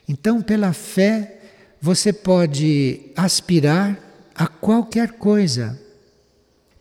[0.08, 1.40] Então, pela fé,
[1.80, 3.98] você pode aspirar
[4.32, 5.76] a qualquer coisa.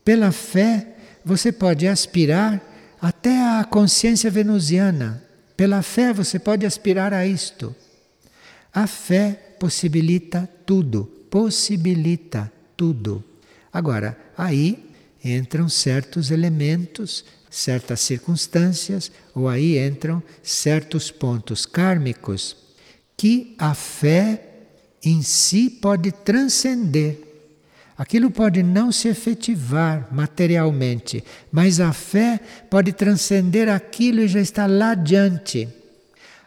[0.06, 0.90] Pela fé,
[1.26, 2.62] você pode aspirar
[3.02, 5.33] até à consciência venusiana.
[5.56, 7.76] Pela fé, você pode aspirar a isto.
[8.74, 13.24] A fé possibilita tudo, possibilita tudo.
[13.72, 14.90] Agora, aí
[15.24, 22.58] entram certos elementos, certas circunstâncias, ou aí entram certos pontos kármicos
[23.16, 24.50] que a fé
[25.04, 27.33] em si pode transcender.
[28.04, 32.38] Aquilo pode não se efetivar materialmente, mas a fé
[32.70, 35.70] pode transcender aquilo e já está lá adiante.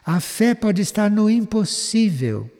[0.04, 2.50] A fé pode estar no impossível,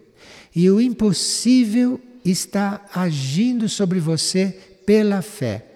[0.55, 5.67] e o impossível está agindo sobre você pela fé.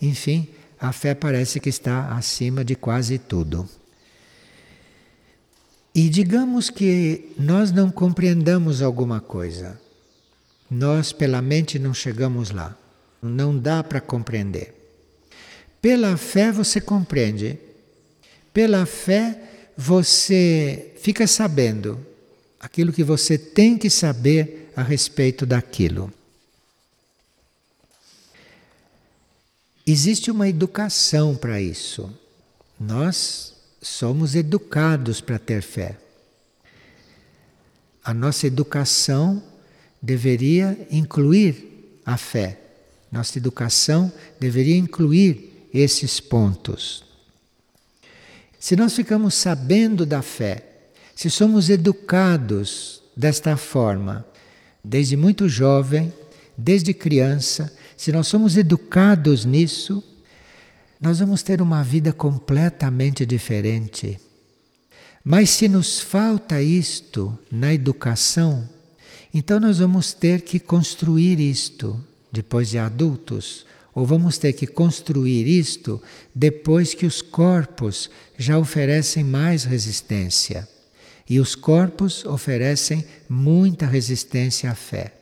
[0.00, 0.48] Enfim,
[0.80, 3.68] a fé parece que está acima de quase tudo.
[5.94, 9.78] E digamos que nós não compreendamos alguma coisa.
[10.70, 12.76] Nós, pela mente, não chegamos lá.
[13.22, 14.74] Não dá para compreender.
[15.80, 17.58] Pela fé você compreende.
[18.52, 19.40] Pela fé
[19.76, 22.04] você fica sabendo
[22.58, 26.12] aquilo que você tem que saber a respeito daquilo.
[29.86, 32.12] Existe uma educação para isso.
[32.78, 35.96] Nós somos educados para ter fé.
[38.02, 39.42] A nossa educação
[40.06, 42.60] deveria incluir a fé.
[43.10, 47.02] Nossa educação deveria incluir esses pontos.
[48.58, 50.64] Se nós ficamos sabendo da fé,
[51.14, 54.24] se somos educados desta forma,
[54.82, 56.12] desde muito jovem,
[56.56, 60.04] desde criança, se nós somos educados nisso,
[61.00, 64.20] nós vamos ter uma vida completamente diferente.
[65.24, 68.75] Mas se nos falta isto na educação,
[69.38, 75.46] então nós vamos ter que construir isto depois de adultos, ou vamos ter que construir
[75.46, 76.02] isto
[76.34, 78.08] depois que os corpos
[78.38, 80.66] já oferecem mais resistência.
[81.28, 85.12] E os corpos oferecem muita resistência à fé.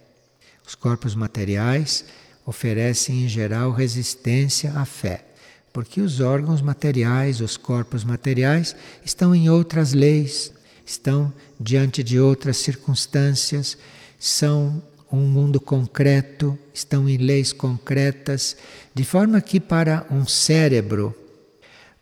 [0.65, 2.05] Os corpos materiais
[2.47, 5.25] oferecem em geral resistência à fé,
[5.73, 10.53] porque os órgãos materiais, os corpos materiais, estão em outras leis,
[10.87, 13.77] estão diante de outras circunstâncias,
[14.19, 18.57] são um mundo concreto, estão em leis concretas,
[18.95, 21.15] de forma que para um cérebro,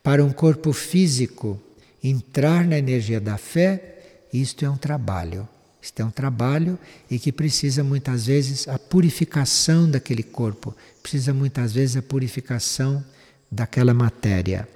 [0.03, 1.61] para um corpo físico,
[2.03, 5.49] entrar na energia da fé, isto é um trabalho.
[5.83, 6.79] Isto é um trabalho
[7.11, 13.05] e que precisa muitas vezes a purificação daquele corpo, precisa muitas vezes a purificação
[13.51, 14.69] daquela matéria.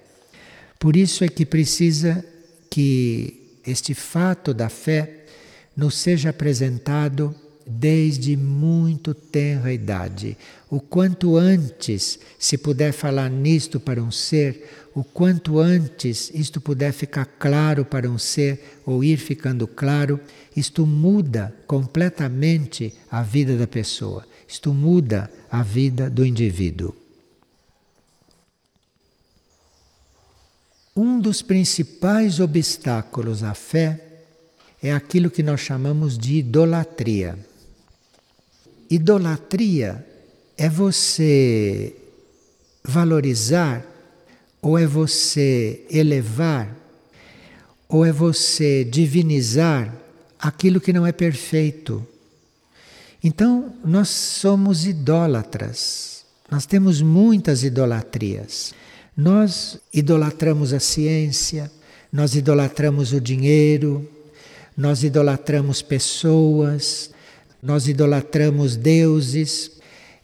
[0.80, 2.24] Por isso é que precisa
[2.68, 5.15] que este fato da fé
[5.76, 7.34] nos seja apresentado
[7.66, 10.38] desde muito tenra idade.
[10.70, 16.92] O quanto antes se puder falar nisto para um ser, o quanto antes isto puder
[16.92, 20.20] ficar claro para um ser ou ir ficando claro,
[20.56, 24.24] isto muda completamente a vida da pessoa.
[24.48, 26.94] Isto muda a vida do indivíduo.
[30.94, 34.05] Um dos principais obstáculos à fé
[34.86, 37.36] é aquilo que nós chamamos de idolatria.
[38.88, 40.06] Idolatria
[40.56, 41.92] é você
[42.84, 43.84] valorizar,
[44.62, 46.72] ou é você elevar,
[47.88, 49.92] ou é você divinizar
[50.38, 52.06] aquilo que não é perfeito.
[53.24, 56.24] Então, nós somos idólatras.
[56.48, 58.72] Nós temos muitas idolatrias.
[59.16, 61.72] Nós idolatramos a ciência,
[62.12, 64.08] nós idolatramos o dinheiro,
[64.76, 67.10] nós idolatramos pessoas,
[67.62, 69.72] nós idolatramos deuses,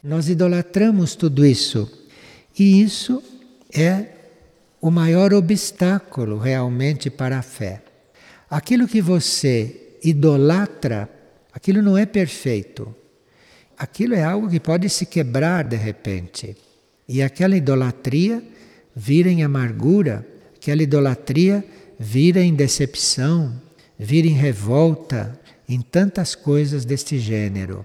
[0.03, 1.90] nós idolatramos tudo isso.
[2.59, 3.22] E isso
[3.72, 4.07] é
[4.80, 7.82] o maior obstáculo realmente para a fé.
[8.50, 11.09] Aquilo que você idolatra,
[11.53, 12.94] aquilo não é perfeito.
[13.78, 16.57] Aquilo é algo que pode se quebrar de repente.
[17.09, 18.42] E aquela idolatria
[18.94, 21.64] vira em amargura, aquela idolatria
[21.98, 23.61] vira em decepção,
[23.99, 25.38] vira em revolta,
[25.68, 27.84] em tantas coisas deste gênero.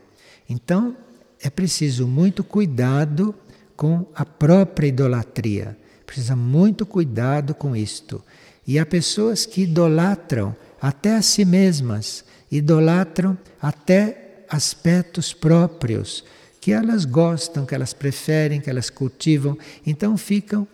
[0.50, 0.96] Então,
[1.42, 3.34] é preciso muito cuidado
[3.76, 5.78] com a própria idolatria.
[6.06, 8.24] Precisa muito cuidado com isto.
[8.66, 16.24] E há pessoas que idolatram até a si mesmas, idolatram até aspectos próprios
[16.60, 20.68] que elas gostam, que elas preferem, que elas cultivam, então ficam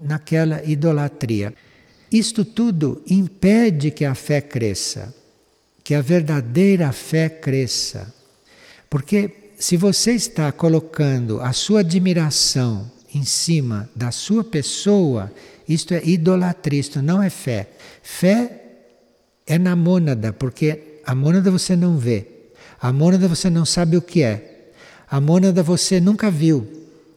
[0.00, 1.52] naquela idolatria.
[2.10, 5.14] Isto tudo impede que a fé cresça,
[5.84, 8.12] que a verdadeira fé cresça.
[8.88, 15.32] Porque se você está colocando a sua admiração em cima da sua pessoa,
[15.68, 17.68] isto é idolatria, isto não é fé.
[18.02, 18.60] Fé
[19.46, 22.26] é na mônada, porque a mônada você não vê.
[22.80, 24.72] A mônada você não sabe o que é.
[25.08, 26.66] A mônada você nunca viu.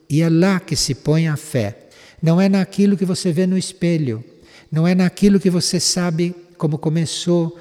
[0.09, 1.77] E é lá que se põe a fé.
[2.21, 4.23] Não é naquilo que você vê no espelho.
[4.73, 7.59] Não é naquilo que você sabe como começou.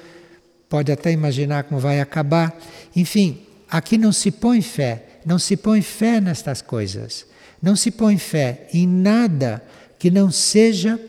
[0.67, 2.59] Pode até imaginar como vai acabar.
[2.95, 5.19] Enfim, aqui não se põe fé.
[5.23, 7.27] Não se põe fé nestas coisas.
[7.61, 9.63] Não se põe fé em nada
[9.99, 10.99] que não seja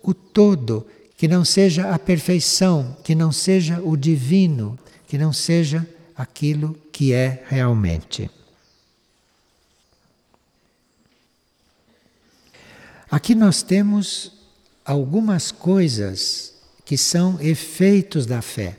[0.00, 0.86] o todo,
[1.16, 4.78] que não seja a perfeição, que não seja o divino,
[5.08, 5.84] que não seja
[6.16, 8.30] aquilo que é realmente.
[13.10, 14.37] Aqui nós temos
[14.88, 18.78] algumas coisas que são efeitos da fé,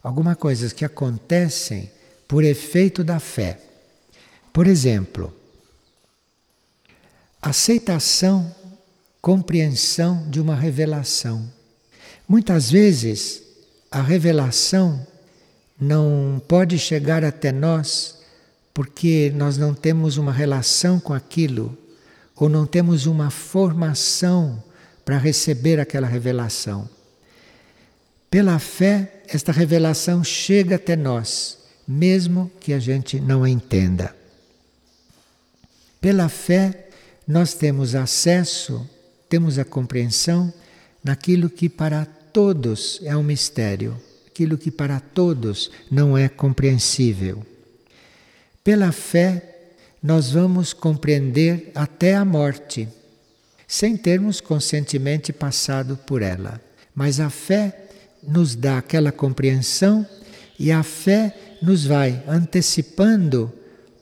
[0.00, 1.90] algumas coisas que acontecem
[2.28, 3.60] por efeito da fé.
[4.52, 5.34] Por exemplo,
[7.42, 8.54] aceitação,
[9.20, 11.52] compreensão de uma revelação.
[12.28, 13.42] Muitas vezes
[13.90, 15.04] a revelação
[15.76, 18.20] não pode chegar até nós
[18.72, 21.76] porque nós não temos uma relação com aquilo
[22.36, 24.62] ou não temos uma formação
[25.06, 26.88] para receber aquela revelação.
[28.28, 34.14] Pela fé, esta revelação chega até nós, mesmo que a gente não a entenda.
[36.00, 36.88] Pela fé,
[37.26, 38.84] nós temos acesso,
[39.28, 40.52] temos a compreensão
[41.04, 43.96] naquilo que para todos é um mistério,
[44.26, 47.46] aquilo que para todos não é compreensível.
[48.64, 49.68] Pela fé,
[50.02, 52.88] nós vamos compreender até a morte,
[53.66, 56.60] sem termos conscientemente passado por ela.
[56.94, 57.88] Mas a fé
[58.22, 60.06] nos dá aquela compreensão
[60.58, 63.52] e a fé nos vai antecipando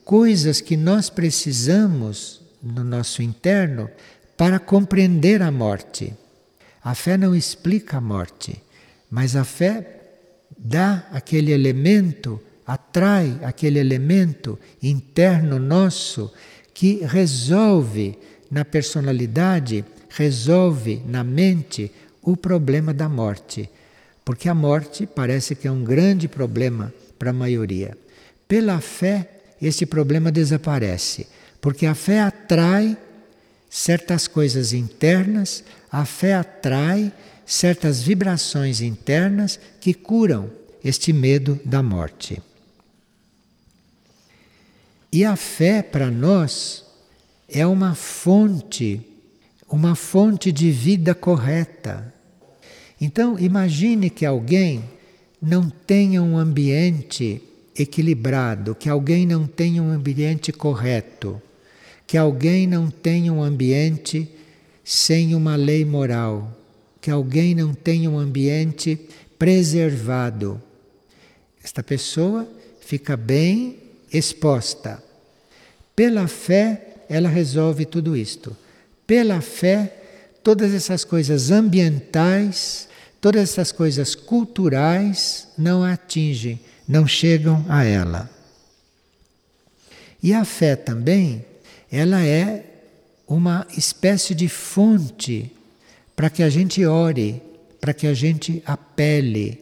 [0.05, 3.91] coisas que nós precisamos no nosso interno
[4.37, 6.13] para compreender a morte.
[6.83, 8.63] A fé não explica a morte,
[9.11, 10.03] mas a fé
[10.57, 16.33] dá aquele elemento, atrai aquele elemento interno nosso
[16.75, 18.19] que resolve
[18.51, 21.91] na personalidade, resolve na mente
[22.23, 23.69] o problema da morte.
[24.25, 27.97] Porque a morte parece que é um grande problema para a maioria.
[28.49, 29.29] Pela fé,
[29.61, 31.27] esse problema desaparece.
[31.61, 32.97] Porque a fé atrai
[33.69, 37.13] certas coisas internas, a fé atrai
[37.45, 40.51] certas vibrações internas que curam
[40.83, 42.41] este medo da morte.
[45.13, 46.84] E a fé para nós
[47.49, 49.01] é uma fonte,
[49.69, 52.13] uma fonte de vida correta.
[53.01, 54.85] Então, imagine que alguém
[55.41, 57.43] não tenha um ambiente
[57.77, 61.43] equilibrado, que alguém não tenha um ambiente correto
[62.07, 64.29] que alguém não tenha um ambiente
[64.85, 66.53] sem uma lei moral,
[67.01, 68.99] que alguém não tenha um ambiente
[69.39, 70.61] preservado.
[71.63, 72.47] Esta pessoa
[72.81, 73.79] fica bem
[74.13, 75.03] exposta.
[75.97, 78.57] Pela fé, ela resolve tudo isto.
[79.07, 79.93] Pela fé,
[80.43, 82.89] todas essas coisas ambientais,
[83.21, 88.31] todas essas coisas culturais não a atingem, não chegam a ela.
[90.23, 91.45] E a fé também
[91.91, 92.65] ela é
[93.27, 95.51] uma espécie de fonte
[96.17, 97.43] para que a gente ore,
[97.81, 99.61] para que a gente apele.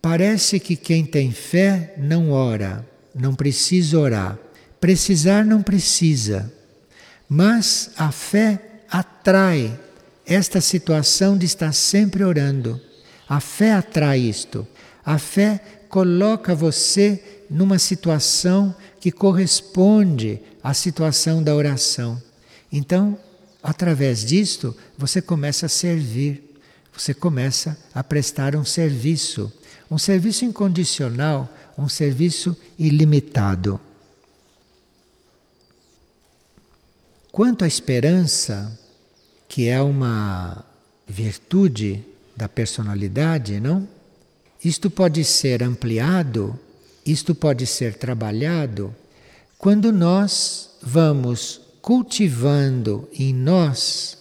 [0.00, 4.38] Parece que quem tem fé não ora, não precisa orar.
[4.84, 6.52] Precisar não precisa,
[7.26, 8.60] mas a fé
[8.90, 9.80] atrai
[10.26, 12.78] esta situação de estar sempre orando.
[13.26, 14.68] A fé atrai isto.
[15.02, 15.58] A fé
[15.88, 22.22] coloca você numa situação que corresponde à situação da oração.
[22.70, 23.18] Então,
[23.62, 26.58] através disto, você começa a servir,
[26.92, 29.50] você começa a prestar um serviço,
[29.90, 33.80] um serviço incondicional, um serviço ilimitado.
[37.34, 38.80] Quanto à esperança,
[39.48, 40.64] que é uma
[41.06, 42.02] virtude
[42.34, 43.86] da personalidade, não?
[44.64, 46.58] Isto pode ser ampliado
[47.04, 48.94] isto pode ser trabalhado
[49.58, 54.16] quando nós vamos cultivando em nós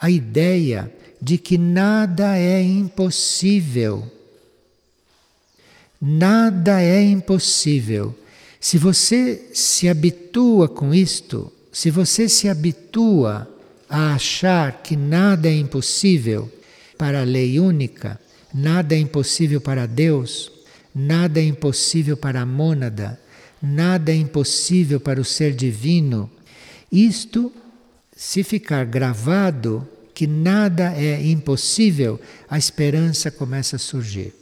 [0.00, 4.08] a ideia de que nada é impossível.
[6.00, 8.16] Nada é impossível.
[8.60, 13.48] Se você se habitua com isto, se você se habitua
[13.88, 16.50] a achar que nada é impossível
[16.98, 18.20] para a lei única,
[18.52, 20.50] nada é impossível para Deus,
[20.92, 23.20] nada é impossível para a mônada,
[23.62, 26.28] nada é impossível para o ser divino,
[26.90, 27.52] isto,
[28.16, 32.20] se ficar gravado que nada é impossível,
[32.50, 34.34] a esperança começa a surgir.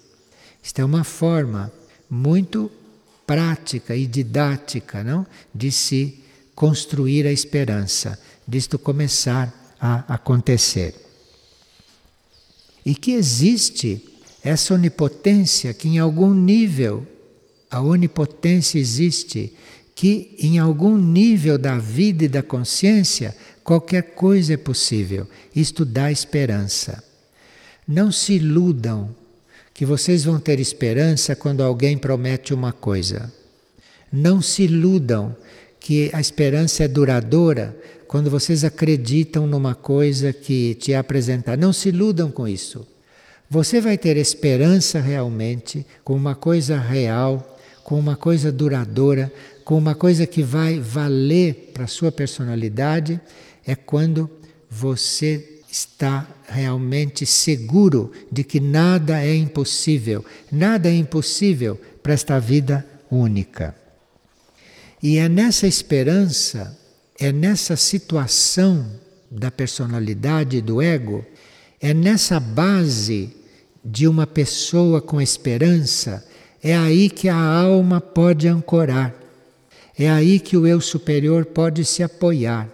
[0.62, 1.70] Isto é uma forma
[2.09, 2.72] muito
[3.26, 6.24] prática e didática, não, de se
[6.57, 10.94] construir a esperança, disto começar a acontecer.
[12.84, 14.02] E que existe
[14.42, 17.07] essa onipotência que em algum nível
[17.70, 19.52] a onipotência existe,
[19.94, 25.28] que em algum nível da vida e da consciência qualquer coisa é possível.
[25.54, 27.04] Isto dá esperança.
[27.86, 29.14] Não se iludam
[29.74, 33.30] que vocês vão ter esperança quando alguém promete uma coisa.
[34.11, 35.36] Não se iludam
[35.87, 37.76] que a esperança é duradoura
[38.09, 41.57] quando vocês acreditam numa coisa que te apresentar.
[41.57, 42.84] Não se iludam com isso.
[43.49, 49.32] Você vai ter esperança realmente com uma coisa real, com uma coisa duradoura,
[49.64, 53.20] com uma coisa que vai valer para a sua personalidade,
[53.64, 54.28] é quando
[54.68, 60.24] você está realmente seguro de que nada é impossível.
[60.51, 63.86] Nada é impossível para esta vida única.
[65.03, 66.76] E é nessa esperança
[67.18, 68.86] é nessa situação
[69.30, 71.24] da personalidade do ego,
[71.80, 73.34] é nessa base
[73.84, 76.26] de uma pessoa com esperança,
[76.62, 79.14] é aí que a alma pode ancorar,
[79.99, 82.68] é aí que o eu superior pode se apoiar.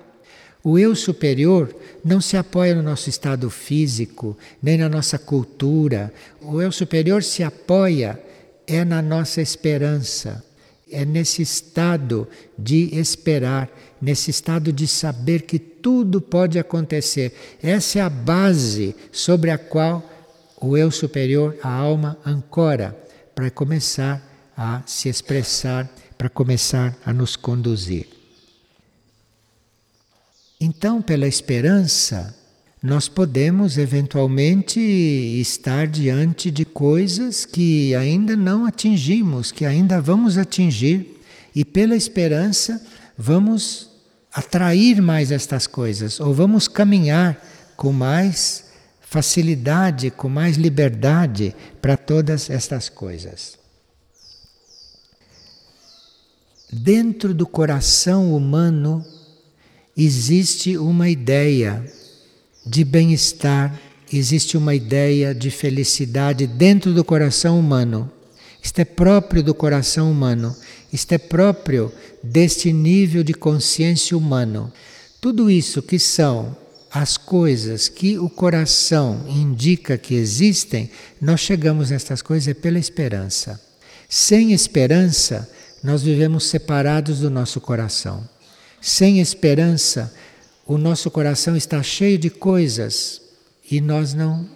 [0.64, 6.12] O eu superior não se apoia no nosso estado físico, nem na nossa cultura.
[6.40, 8.18] O eu superior se apoia
[8.64, 10.44] é na nossa esperança,
[10.92, 12.28] é nesse estado
[12.58, 13.70] de esperar,
[14.00, 17.32] nesse estado de saber que tudo pode acontecer.
[17.62, 20.08] Essa é a base sobre a qual
[20.60, 22.96] o eu superior, a alma, ancora
[23.34, 24.22] para começar
[24.56, 28.06] a se expressar, para começar a nos conduzir.
[30.60, 32.34] Então, pela esperança,
[32.82, 41.20] nós podemos eventualmente estar diante de coisas que ainda não atingimos, que ainda vamos atingir,
[41.54, 42.84] e pela esperança
[43.16, 43.88] vamos
[44.32, 47.40] atrair mais estas coisas, ou vamos caminhar
[47.76, 48.64] com mais
[49.00, 53.58] facilidade, com mais liberdade para todas estas coisas.
[56.72, 59.04] Dentro do coração humano
[59.96, 61.84] existe uma ideia
[62.64, 63.78] de bem-estar,
[64.12, 68.10] existe uma ideia de felicidade dentro do coração humano.
[68.62, 70.54] Isto é próprio do coração humano,
[70.92, 71.92] isto é próprio
[72.22, 74.72] deste nível de consciência humano.
[75.20, 76.56] Tudo isso que são
[76.92, 80.90] as coisas que o coração indica que existem,
[81.20, 83.60] nós chegamos a estas coisas pela esperança.
[84.08, 85.50] Sem esperança,
[85.82, 88.28] nós vivemos separados do nosso coração.
[88.80, 90.12] Sem esperança,
[90.72, 93.20] o nosso coração está cheio de coisas
[93.70, 94.48] e nós não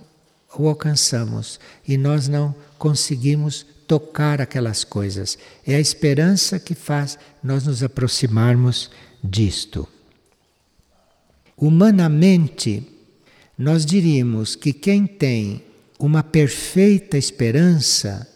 [0.59, 5.37] o alcançamos e nós não conseguimos tocar aquelas coisas.
[5.67, 8.91] É a esperança que faz nós nos aproximarmos
[9.23, 9.87] disto.
[11.55, 12.83] Humanamente,
[13.59, 15.63] nós diríamos que quem tem
[15.99, 18.27] uma perfeita esperança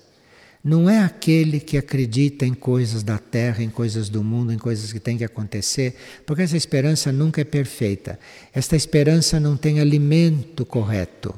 [0.63, 4.93] não é aquele que acredita em coisas da terra, em coisas do mundo, em coisas
[4.93, 5.97] que têm que acontecer,
[6.27, 8.19] porque essa esperança nunca é perfeita.
[8.53, 11.35] Esta esperança não tem alimento correto.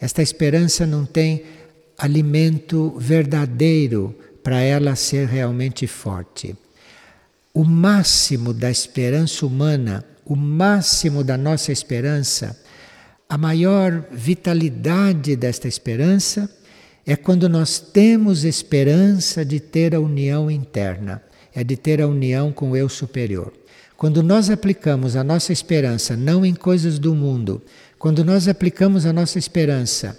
[0.00, 1.44] Esta esperança não tem
[1.96, 6.56] alimento verdadeiro para ela ser realmente forte.
[7.52, 12.60] O máximo da esperança humana, o máximo da nossa esperança,
[13.28, 16.50] a maior vitalidade desta esperança
[17.06, 21.22] é quando nós temos esperança de ter a união interna,
[21.54, 23.52] é de ter a união com o eu superior.
[23.96, 27.62] Quando nós aplicamos a nossa esperança não em coisas do mundo,
[27.98, 30.18] quando nós aplicamos a nossa esperança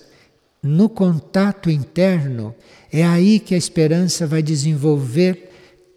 [0.61, 2.55] no contato interno,
[2.91, 5.51] é aí que a esperança vai desenvolver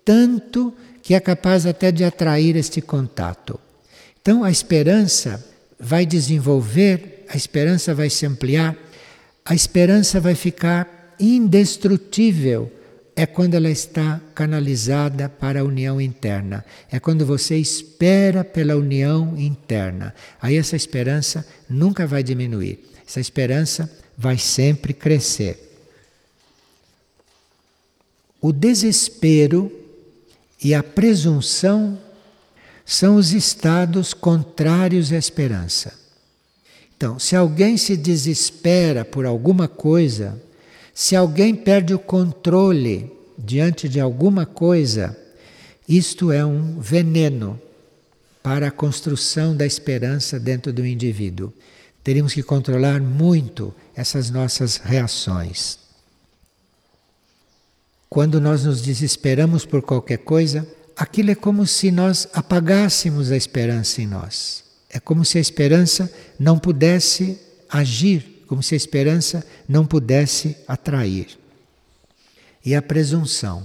[0.04, 3.58] tanto que é capaz até de atrair este contato.
[4.20, 5.42] Então a esperança
[5.78, 8.76] vai desenvolver, a esperança vai se ampliar
[9.48, 12.70] a esperança vai ficar indestrutível
[13.16, 16.62] é quando ela está canalizada para a união interna.
[16.92, 20.14] É quando você espera pela união interna.
[20.40, 22.78] Aí essa esperança nunca vai diminuir.
[23.06, 25.80] Essa esperança vai sempre crescer.
[28.42, 29.72] O desespero
[30.62, 31.98] e a presunção
[32.84, 36.07] são os estados contrários à esperança.
[36.98, 40.36] Então, se alguém se desespera por alguma coisa,
[40.92, 45.16] se alguém perde o controle diante de alguma coisa,
[45.88, 47.56] isto é um veneno
[48.42, 51.52] para a construção da esperança dentro do indivíduo.
[52.02, 55.78] Teríamos que controlar muito essas nossas reações.
[58.10, 64.02] Quando nós nos desesperamos por qualquer coisa, aquilo é como se nós apagássemos a esperança
[64.02, 64.67] em nós.
[64.98, 67.40] É como se a esperança não pudesse
[67.70, 71.38] agir como se a esperança não pudesse atrair.
[72.64, 73.62] E a presunção.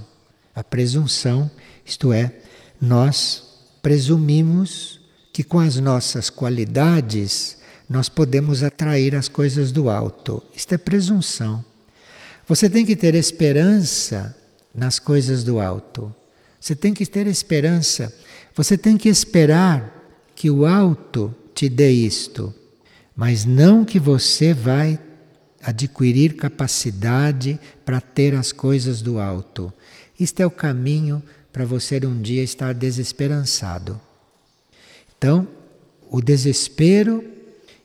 [0.53, 1.49] A presunção,
[1.83, 2.31] isto é,
[2.79, 3.43] nós
[3.81, 4.99] presumimos
[5.31, 7.57] que com as nossas qualidades
[7.89, 10.43] nós podemos atrair as coisas do alto.
[10.53, 11.63] Isto é presunção.
[12.45, 14.35] Você tem que ter esperança
[14.75, 16.13] nas coisas do alto.
[16.59, 18.13] Você tem que ter esperança.
[18.53, 20.02] Você tem que esperar
[20.43, 22.53] que o alto te dê isto
[23.15, 24.99] mas não que você vai
[25.61, 29.71] adquirir capacidade para ter as coisas do alto.
[30.19, 31.23] Isto é o caminho
[31.53, 33.97] para você um dia estar desesperançado.
[35.17, 35.47] Então,
[36.11, 37.23] o desespero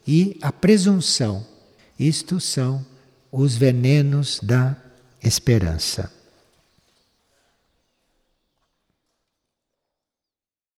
[0.04, 1.46] e a presunção,
[1.96, 2.84] isto são
[3.30, 4.76] os venenos da
[5.22, 6.17] esperança.